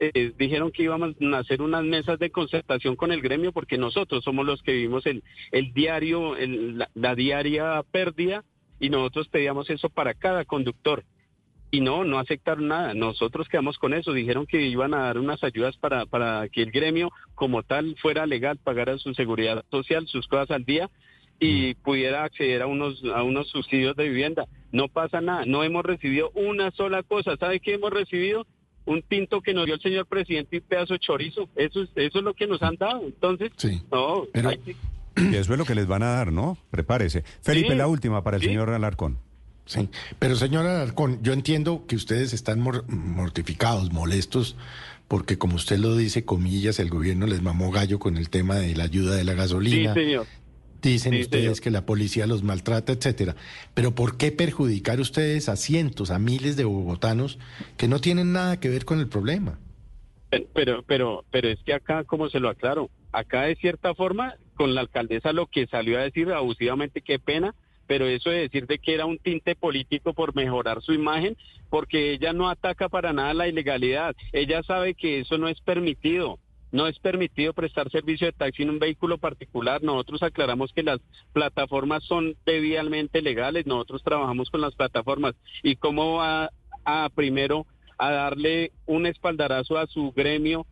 eh, 0.00 0.32
dijeron 0.38 0.72
que 0.72 0.84
íbamos 0.84 1.14
a 1.34 1.38
hacer 1.38 1.60
unas 1.60 1.84
mesas 1.84 2.18
de 2.18 2.30
concertación 2.30 2.96
con 2.96 3.12
el 3.12 3.20
gremio 3.20 3.52
porque 3.52 3.76
nosotros 3.76 4.24
somos 4.24 4.46
los 4.46 4.62
que 4.62 4.72
vivimos 4.72 5.04
el, 5.04 5.22
el 5.52 5.72
diario, 5.74 6.34
el- 6.36 6.78
la, 6.78 6.88
la 6.94 7.14
diaria 7.14 7.82
pérdida 7.92 8.42
y 8.84 8.90
nosotros 8.90 9.28
pedíamos 9.28 9.70
eso 9.70 9.88
para 9.88 10.14
cada 10.14 10.44
conductor. 10.44 11.04
Y 11.70 11.80
no, 11.80 12.04
no 12.04 12.18
aceptaron 12.20 12.68
nada. 12.68 12.94
Nosotros 12.94 13.48
quedamos 13.48 13.78
con 13.78 13.94
eso. 13.94 14.12
Dijeron 14.12 14.46
que 14.46 14.62
iban 14.62 14.94
a 14.94 15.00
dar 15.06 15.18
unas 15.18 15.42
ayudas 15.42 15.76
para, 15.76 16.06
para 16.06 16.48
que 16.48 16.62
el 16.62 16.70
gremio 16.70 17.10
como 17.34 17.62
tal 17.64 17.96
fuera 18.00 18.26
legal, 18.26 18.58
pagara 18.62 18.96
su 18.98 19.12
seguridad 19.14 19.64
social, 19.70 20.06
sus 20.06 20.28
cosas 20.28 20.52
al 20.52 20.64
día 20.64 20.88
y 21.40 21.74
pudiera 21.74 22.22
acceder 22.22 22.62
a 22.62 22.66
unos, 22.68 23.02
a 23.12 23.24
unos 23.24 23.48
subsidios 23.50 23.96
de 23.96 24.08
vivienda. 24.08 24.46
No 24.70 24.86
pasa 24.86 25.20
nada. 25.20 25.44
No 25.46 25.64
hemos 25.64 25.84
recibido 25.84 26.30
una 26.34 26.70
sola 26.70 27.02
cosa. 27.02 27.36
¿Sabe 27.36 27.58
qué 27.58 27.74
hemos 27.74 27.90
recibido? 27.90 28.46
Un 28.84 29.02
tinto 29.02 29.40
que 29.40 29.52
nos 29.54 29.64
dio 29.66 29.74
el 29.74 29.80
señor 29.80 30.06
presidente 30.06 30.56
y 30.56 30.58
un 30.60 30.66
pedazo 30.68 30.92
de 30.94 31.00
chorizo. 31.00 31.48
Eso 31.56 31.82
es, 31.82 31.88
eso 31.96 32.18
es 32.18 32.24
lo 32.24 32.34
que 32.34 32.46
nos 32.46 32.62
han 32.62 32.76
dado. 32.76 33.02
Entonces, 33.04 33.50
Sí. 33.56 33.80
no, 33.90 34.26
Pero- 34.32 34.50
hay 34.50 34.58
que- 34.58 34.76
Y 35.16 35.36
eso 35.36 35.52
es 35.52 35.58
lo 35.58 35.64
que 35.64 35.74
les 35.74 35.86
van 35.86 36.02
a 36.02 36.08
dar, 36.10 36.32
¿no? 36.32 36.58
Prepárese. 36.70 37.22
Felipe, 37.42 37.70
Sí, 37.70 37.74
la 37.76 37.86
última 37.86 38.22
para 38.24 38.36
el 38.36 38.42
sí. 38.42 38.48
señor 38.48 38.70
Alarcón. 38.70 39.18
Sí, 39.66 39.88
pero 40.18 40.36
señora 40.36 40.76
Alarcón, 40.82 41.20
yo 41.22 41.32
entiendo 41.32 41.86
que 41.86 41.96
ustedes 41.96 42.32
están 42.34 42.60
mor- 42.60 42.84
mortificados, 42.88 43.92
molestos, 43.92 44.56
porque 45.08 45.38
como 45.38 45.54
usted 45.56 45.78
lo 45.78 45.96
dice, 45.96 46.24
comillas, 46.24 46.78
el 46.80 46.90
gobierno 46.90 47.26
les 47.26 47.40
mamó 47.42 47.70
gallo 47.70 47.98
con 47.98 48.16
el 48.16 48.28
tema 48.28 48.56
de 48.56 48.74
la 48.76 48.84
ayuda 48.84 49.14
de 49.14 49.24
la 49.24 49.32
sí, 49.32 49.38
gasolina. 49.38 49.94
señor. 49.94 50.26
Dicen 50.82 51.14
Sí, 51.14 51.20
ustedes 51.22 51.44
señor. 51.44 51.60
que 51.60 51.70
la 51.70 51.86
policía 51.86 52.26
los 52.26 52.42
maltrata, 52.42 52.92
etcétera. 52.92 53.36
Pero 53.72 53.94
¿por 53.94 54.18
qué 54.18 54.32
perjudicar 54.32 55.00
ustedes 55.00 55.48
a 55.48 55.56
cientos, 55.56 56.10
a 56.10 56.18
miles 56.18 56.56
de 56.56 56.64
bogotanos 56.64 57.38
que 57.78 57.88
no 57.88 58.00
tienen 58.00 58.32
nada 58.32 58.60
que 58.60 58.68
ver 58.68 58.84
con 58.84 58.98
el 59.00 59.08
problema? 59.08 59.58
Pero, 60.28 60.46
pero, 60.52 60.82
pero, 60.82 61.24
pero 61.30 61.48
es 61.48 61.58
que 61.64 61.72
acá, 61.72 62.04
como 62.04 62.28
se 62.28 62.38
lo 62.40 62.50
aclaro, 62.50 62.90
acá 63.12 63.42
de 63.42 63.56
cierta 63.56 63.94
forma, 63.94 64.34
con 64.54 64.74
la 64.74 64.82
alcaldesa 64.82 65.32
lo 65.32 65.46
que 65.46 65.66
salió 65.66 65.98
a 65.98 66.02
decir 66.02 66.30
abusivamente, 66.32 67.02
qué 67.02 67.18
pena, 67.18 67.54
pero 67.86 68.06
eso 68.06 68.30
de 68.30 68.40
decir 68.40 68.66
de 68.66 68.78
que 68.78 68.94
era 68.94 69.06
un 69.06 69.18
tinte 69.18 69.54
político 69.54 70.14
por 70.14 70.34
mejorar 70.34 70.82
su 70.82 70.92
imagen, 70.92 71.36
porque 71.70 72.12
ella 72.12 72.32
no 72.32 72.48
ataca 72.48 72.88
para 72.88 73.12
nada 73.12 73.34
la 73.34 73.48
ilegalidad. 73.48 74.16
Ella 74.32 74.62
sabe 74.62 74.94
que 74.94 75.20
eso 75.20 75.38
no 75.38 75.48
es 75.48 75.60
permitido. 75.60 76.38
No 76.72 76.88
es 76.88 76.98
permitido 76.98 77.52
prestar 77.52 77.88
servicio 77.88 78.26
de 78.26 78.32
taxi 78.32 78.64
en 78.64 78.70
un 78.70 78.78
vehículo 78.80 79.18
particular. 79.18 79.80
Nosotros 79.82 80.24
aclaramos 80.24 80.72
que 80.72 80.82
las 80.82 80.98
plataformas 81.32 82.02
son 82.02 82.34
debidamente 82.44 83.22
legales. 83.22 83.64
Nosotros 83.64 84.02
trabajamos 84.02 84.50
con 84.50 84.60
las 84.60 84.74
plataformas. 84.74 85.36
¿Y 85.62 85.76
cómo 85.76 86.14
va 86.14 86.50
a 86.84 87.10
primero 87.14 87.66
a 87.96 88.10
darle 88.10 88.72
un 88.86 89.06
espaldarazo 89.06 89.78
a 89.78 89.86
su 89.86 90.12
gremio, 90.12 90.66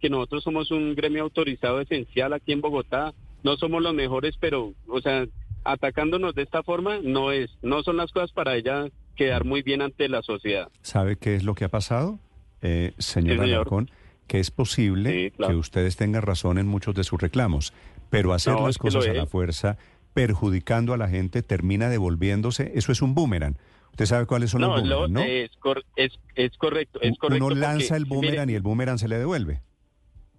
que 0.00 0.10
nosotros 0.10 0.42
somos 0.44 0.70
un 0.70 0.94
gremio 0.94 1.22
autorizado 1.22 1.80
esencial 1.80 2.32
aquí 2.32 2.52
en 2.52 2.60
Bogotá? 2.60 3.14
No 3.42 3.56
somos 3.56 3.82
los 3.82 3.94
mejores, 3.94 4.34
pero, 4.40 4.74
o 4.88 5.00
sea, 5.00 5.26
atacándonos 5.64 6.34
de 6.34 6.42
esta 6.42 6.62
forma 6.62 6.98
no 7.02 7.32
es, 7.32 7.50
no 7.62 7.82
son 7.82 7.96
las 7.96 8.10
cosas 8.12 8.32
para 8.32 8.56
ella 8.56 8.86
quedar 9.16 9.44
muy 9.44 9.62
bien 9.62 9.82
ante 9.82 10.08
la 10.08 10.22
sociedad. 10.22 10.68
¿Sabe 10.82 11.16
qué 11.16 11.34
es 11.34 11.44
lo 11.44 11.54
que 11.54 11.64
ha 11.64 11.68
pasado, 11.68 12.18
eh, 12.62 12.92
señor 12.98 13.36
Sí. 13.38 13.42
Alarcón? 13.52 13.90
Que 14.26 14.40
es 14.40 14.50
posible 14.50 15.10
Sí, 15.12 15.30
claro. 15.36 15.52
que 15.54 15.58
ustedes 15.58 15.96
tengan 15.96 16.22
razón 16.22 16.58
en 16.58 16.66
muchos 16.66 16.94
de 16.94 17.04
sus 17.04 17.20
reclamos, 17.20 17.72
pero 18.10 18.32
hacer 18.32 18.54
No, 18.54 18.66
las 18.66 18.78
cosas 18.78 19.06
a 19.08 19.12
la 19.12 19.26
fuerza, 19.26 19.76
perjudicando 20.14 20.92
a 20.92 20.96
la 20.96 21.08
gente, 21.08 21.42
termina 21.42 21.88
devolviéndose. 21.88 22.72
Eso 22.74 22.92
es 22.92 23.02
un 23.02 23.14
boomerang. 23.14 23.56
¿Usted 24.02 24.14
sabe 24.16 24.24
cuáles 24.26 24.50
son 24.50 24.62
No, 24.62 24.76
los 24.78 24.86
lo- 24.86 25.00
boomerang, 25.02 25.12
no? 25.12 25.20
es, 25.30 25.50
cor- 25.58 25.84
es, 25.94 26.18
es 26.34 26.56
correcto, 26.56 27.00
es 27.02 27.18
correcto. 27.18 27.36
Uno 27.44 27.48
porque, 27.54 27.60
lanza 27.60 27.96
el 27.98 28.04
mire, 28.06 28.14
boomerang 28.16 28.48
y 28.50 28.54
el 28.54 28.62
boomerang 28.62 28.98
se 28.98 29.08
le 29.08 29.18
devuelve. 29.18 29.60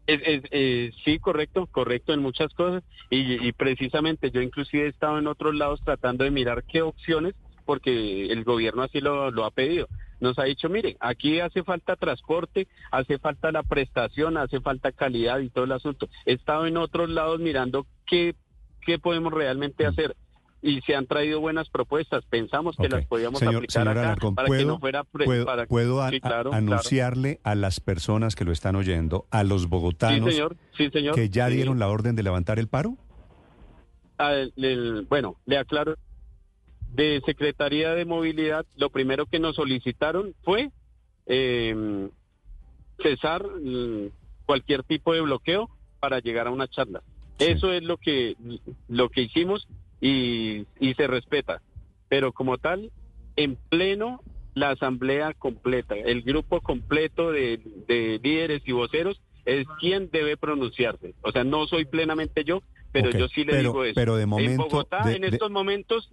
Es, 0.08 0.20
es- 0.26 0.44
eh, 0.50 0.92
sí, 1.06 1.20
correcto, 1.20 1.68
correcto 1.68 2.12
en 2.12 2.22
muchas 2.24 2.52
cosas 2.56 2.82
y, 3.12 3.48
y 3.48 3.52
precisamente 3.52 4.32
yo 4.32 4.42
inclusive 4.42 4.86
he 4.86 4.90
estado 4.90 5.20
en 5.20 5.28
otros 5.28 5.54
lados 5.54 5.80
tratando 5.86 6.24
de 6.24 6.32
mirar 6.32 6.64
qué 6.64 6.82
opciones 6.82 7.36
porque 7.66 8.32
el 8.32 8.44
gobierno 8.44 8.82
así 8.82 9.00
lo, 9.00 9.30
lo 9.30 9.46
ha 9.46 9.52
pedido. 9.52 9.88
Nos 10.20 10.40
ha 10.40 10.46
dicho, 10.46 10.68
mire, 10.68 10.98
aquí 11.00 11.40
hace 11.40 11.64
falta 11.64 11.96
transporte, 11.96 12.68
hace 12.90 13.20
falta 13.20 13.52
la 13.52 13.62
prestación, 13.62 14.38
hace 14.38 14.60
falta 14.60 14.92
calidad 14.92 15.38
y 15.40 15.52
todo 15.52 15.66
el 15.66 15.72
asunto. 15.72 16.10
He 16.26 16.34
estado 16.34 16.66
en 16.66 16.78
otros 16.78 17.10
lados 17.12 17.40
mirando 17.40 17.86
qué, 18.08 18.34
qué 18.84 18.98
podemos 18.98 19.32
realmente 19.32 19.86
hacer 19.86 20.16
y 20.64 20.82
se 20.82 20.96
han 20.96 21.08
traído 21.08 21.40
buenas 21.40 21.70
propuestas. 21.70 22.24
Pensamos 22.30 22.76
que 22.78 22.88
las 22.88 23.06
podíamos 23.06 23.40
Señor- 23.40 23.56
aplicar 23.58 23.88
acá 23.88 24.02
Alarcón, 24.02 24.36
para 24.36 24.46
que 24.46 24.50
¿puedo- 24.50 24.68
no 24.68 24.80
fuera... 24.80 25.04
pre- 25.04 25.26
puedo, 25.26 25.46
para- 25.46 25.66
puedo 25.66 26.02
a- 26.04 26.12
claro. 26.12 26.54
anunciarle 26.54 27.40
a 27.44 27.56
las 27.56 27.80
personas 27.80 28.36
que 28.36 28.46
lo 28.46 28.52
están 28.52 28.76
oyendo, 28.76 29.26
a 29.32 29.44
los 29.44 29.64
Sí, 29.64 29.68
bogotanos, 29.68 30.32
señor, 30.34 30.56
sí, 30.78 30.90
señor. 30.92 31.16
que 31.16 31.30
ya 31.30 31.48
dieron 31.48 31.80
la 31.80 31.88
orden 31.90 32.16
de 32.16 32.24
levantar 32.24 32.60
el 32.60 32.68
paro? 32.68 32.96
Ah, 34.18 34.34
el- 34.34 35.08
bueno, 35.10 35.36
le 35.46 35.58
aclaro, 35.58 35.96
de 36.94 37.22
Secretaría 37.26 37.92
de 37.96 38.06
Movilidad, 38.06 38.66
lo 38.76 38.90
primero 38.90 39.26
que 39.26 39.40
nos 39.40 39.56
solicitaron 39.56 40.36
fue 40.44 40.70
eh, 41.26 42.10
cesar 43.02 43.44
mm, 43.48 44.10
cualquier 44.46 44.84
tipo 44.84 45.14
de 45.14 45.22
bloqueo 45.22 45.70
para 46.00 46.20
llegar 46.20 46.48
a 46.48 46.52
una 46.52 46.68
charla. 46.68 47.02
Eso 47.40 47.72
es 47.72 47.82
lo 47.84 47.98
que, 47.98 48.36
lo 48.90 49.10
que 49.10 49.22
hicimos 49.22 49.68
y, 50.02 50.66
y 50.80 50.94
se 50.96 51.08
respeta. 51.08 51.62
Pero 52.10 52.34
como 52.34 52.58
tal, 52.58 52.92
en 53.38 53.56
pleno, 53.70 54.22
la 54.54 54.72
asamblea 54.72 55.34
completa, 55.34 55.96
el 55.96 56.24
grupo 56.24 56.60
completo 56.60 57.32
de, 57.32 57.62
de 57.88 58.20
líderes 58.22 58.62
y 58.66 58.74
voceros 58.74 59.22
es 59.46 59.66
quien 59.80 60.10
debe 60.12 60.36
pronunciarse. 60.36 61.14
O 61.22 61.32
sea, 61.32 61.44
no 61.46 61.66
soy 61.68 61.86
plenamente 61.86 62.44
yo, 62.44 62.62
pero 62.92 63.12
yo 63.12 63.28
sí 63.30 63.46
le 63.46 63.54
pero- 63.54 63.62
digo 63.70 63.84
eso. 63.86 63.96
pero 63.96 64.16
de 64.18 64.26
momento, 64.26 64.52
en 64.52 64.58
Bogotá, 64.58 65.04
de- 65.06 65.16
en 65.16 65.22
de- 65.22 65.28
estos 65.30 65.50
momentos, 65.52 66.10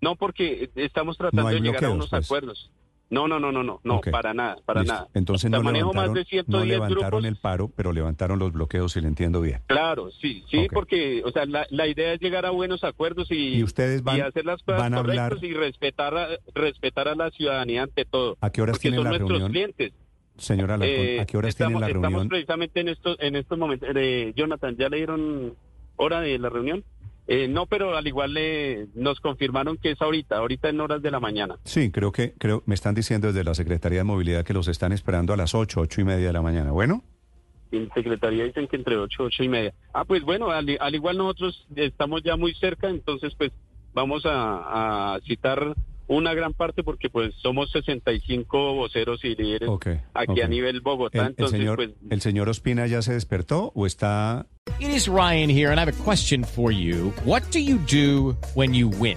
no 0.00 0.16
porque 0.16 0.70
estamos 0.74 1.16
tratando 1.16 1.42
No 1.44 1.48
de 1.54 1.60
llegar 1.60 1.84
a 1.84 1.90
unos 1.90 2.10
pues. 2.10 2.24
acuerdos. 2.24 2.70
No, 3.08 3.28
no, 3.28 3.38
no, 3.38 3.52
no, 3.52 3.62
no, 3.62 3.80
no, 3.84 3.96
Ok. 3.98 4.10
para 4.10 4.34
nada, 4.34 4.56
para 4.66 4.80
Listo. 4.80 4.94
nada. 4.94 5.08
Entonces 5.14 5.48
no 5.48 5.58
levantaron, 5.58 5.94
más 5.94 6.12
de 6.12 6.24
110 6.24 6.48
no 6.48 6.64
levantaron 6.64 7.20
grupos. 7.22 7.24
el 7.24 7.36
paro, 7.36 7.68
pero 7.68 7.92
levantaron 7.92 8.38
los 8.40 8.52
bloqueos, 8.52 8.92
si 8.92 9.00
le 9.00 9.06
entiendo 9.06 9.40
bien. 9.40 9.60
Claro, 9.66 10.10
sí, 10.10 10.42
sí, 10.50 10.64
Ok. 10.64 10.72
porque, 10.72 11.22
o 11.24 11.30
sea, 11.30 11.46
la, 11.46 11.66
la 11.70 11.86
idea 11.86 12.14
es 12.14 12.20
llegar 12.20 12.46
a 12.46 12.50
buenos 12.50 12.82
acuerdos 12.82 13.30
y, 13.30 13.54
Y 13.58 13.62
ustedes 13.62 14.02
van- 14.02 14.16
y 14.16 14.20
hacer 14.22 14.44
las 14.44 14.60
cosas 14.64 14.80
van 14.80 14.94
a 14.94 14.98
hablar- 14.98 15.28
correctas 15.30 15.48
y 15.48 15.54
respetar 15.54 16.16
a, 16.16 16.28
respetar 16.54 17.06
a 17.06 17.14
la 17.14 17.30
ciudadanía 17.30 17.84
ante 17.84 18.04
todo. 18.04 18.36
¿A 18.40 18.50
qué 18.50 18.60
horas 18.62 18.80
tienen 18.80 18.98
son 18.98 19.04
la 19.04 19.10
nuestros 19.10 19.30
reunión? 19.30 19.52
clientes. 19.52 19.92
Señora 20.36 20.74
Alarcón, 20.74 20.98
Eh, 21.06 21.20
¿a 21.20 21.26
qué 21.26 21.36
horas 21.38 21.48
estamos, 21.50 21.70
tienen 21.70 21.80
la 21.80 21.86
Estamos 21.86 22.02
reunión? 22.10 22.28
precisamente 22.28 22.80
en 22.80 22.88
estos, 22.88 23.16
en 23.20 23.36
estos 23.36 23.56
momentos. 23.56 23.88
Eh, 23.94 24.32
Jonathan, 24.36 24.76
¿ya 24.76 24.88
le 24.88 24.96
dieron 24.98 25.54
hora 25.96 26.20
de 26.20 26.38
la 26.38 26.50
reunión? 26.50 26.84
Eh, 27.28 27.48
no, 27.48 27.66
pero 27.66 27.96
al 27.96 28.06
igual 28.06 28.34
le, 28.34 28.86
nos 28.94 29.18
confirmaron 29.20 29.78
que 29.78 29.90
es 29.90 30.00
ahorita, 30.00 30.36
ahorita 30.36 30.68
en 30.68 30.80
horas 30.80 31.02
de 31.02 31.10
la 31.10 31.18
mañana. 31.18 31.56
Sí, 31.64 31.90
creo 31.90 32.12
que 32.12 32.34
creo 32.38 32.62
me 32.66 32.74
están 32.76 32.94
diciendo 32.94 33.26
desde 33.26 33.42
la 33.42 33.54
Secretaría 33.54 33.98
de 33.98 34.04
Movilidad 34.04 34.44
que 34.44 34.52
los 34.54 34.68
están 34.68 34.92
esperando 34.92 35.32
a 35.32 35.36
las 35.36 35.54
ocho, 35.54 35.80
ocho 35.80 36.00
y 36.00 36.04
media 36.04 36.28
de 36.28 36.32
la 36.32 36.42
mañana. 36.42 36.70
Bueno, 36.70 37.02
En 37.72 37.90
Secretaría 37.94 38.44
dicen 38.44 38.68
que 38.68 38.76
entre 38.76 38.96
ocho, 38.96 39.24
ocho 39.24 39.42
y 39.42 39.48
media. 39.48 39.74
Ah, 39.92 40.04
pues 40.04 40.22
bueno, 40.22 40.50
al, 40.50 40.76
al 40.78 40.94
igual 40.94 41.18
nosotros 41.18 41.66
estamos 41.74 42.22
ya 42.22 42.36
muy 42.36 42.54
cerca, 42.54 42.88
entonces 42.88 43.34
pues 43.36 43.50
vamos 43.92 44.24
a, 44.24 45.14
a 45.16 45.20
citar 45.22 45.74
una 46.08 46.34
gran 46.34 46.54
parte 46.54 46.82
porque 46.82 47.08
pues 47.10 47.34
somos 47.36 47.70
65 47.72 48.74
voceros 48.74 49.24
y 49.24 49.34
líderes 49.34 49.68
ok. 49.68 49.86
aquí 50.14 50.40
ok. 50.40 50.44
a 50.44 50.48
nivel 50.48 50.80
Bogotá, 50.80 51.18
El, 51.18 51.24
el 51.24 51.30
entonces 51.30 51.58
señor, 51.58 51.76
pues 51.76 51.90
¿El 52.10 52.20
señor 52.20 52.48
Ospina 52.48 52.86
ya 52.86 53.02
se 53.02 53.12
despertó 53.12 53.72
o 53.74 53.86
está 53.86 54.46
It 54.78 54.90
is 54.90 55.08
Ryan 55.08 55.48
here, 55.48 55.70
and 55.70 55.78
I 55.78 55.84
have 55.84 55.88
a 55.88 56.04
question 56.04 56.44
for 56.44 56.70
you. 56.70 57.12
What 57.24 57.50
do 57.50 57.60
you 57.60 57.78
do 57.86 58.36
when 58.54 58.74
you 58.74 58.88
win? 58.88 59.16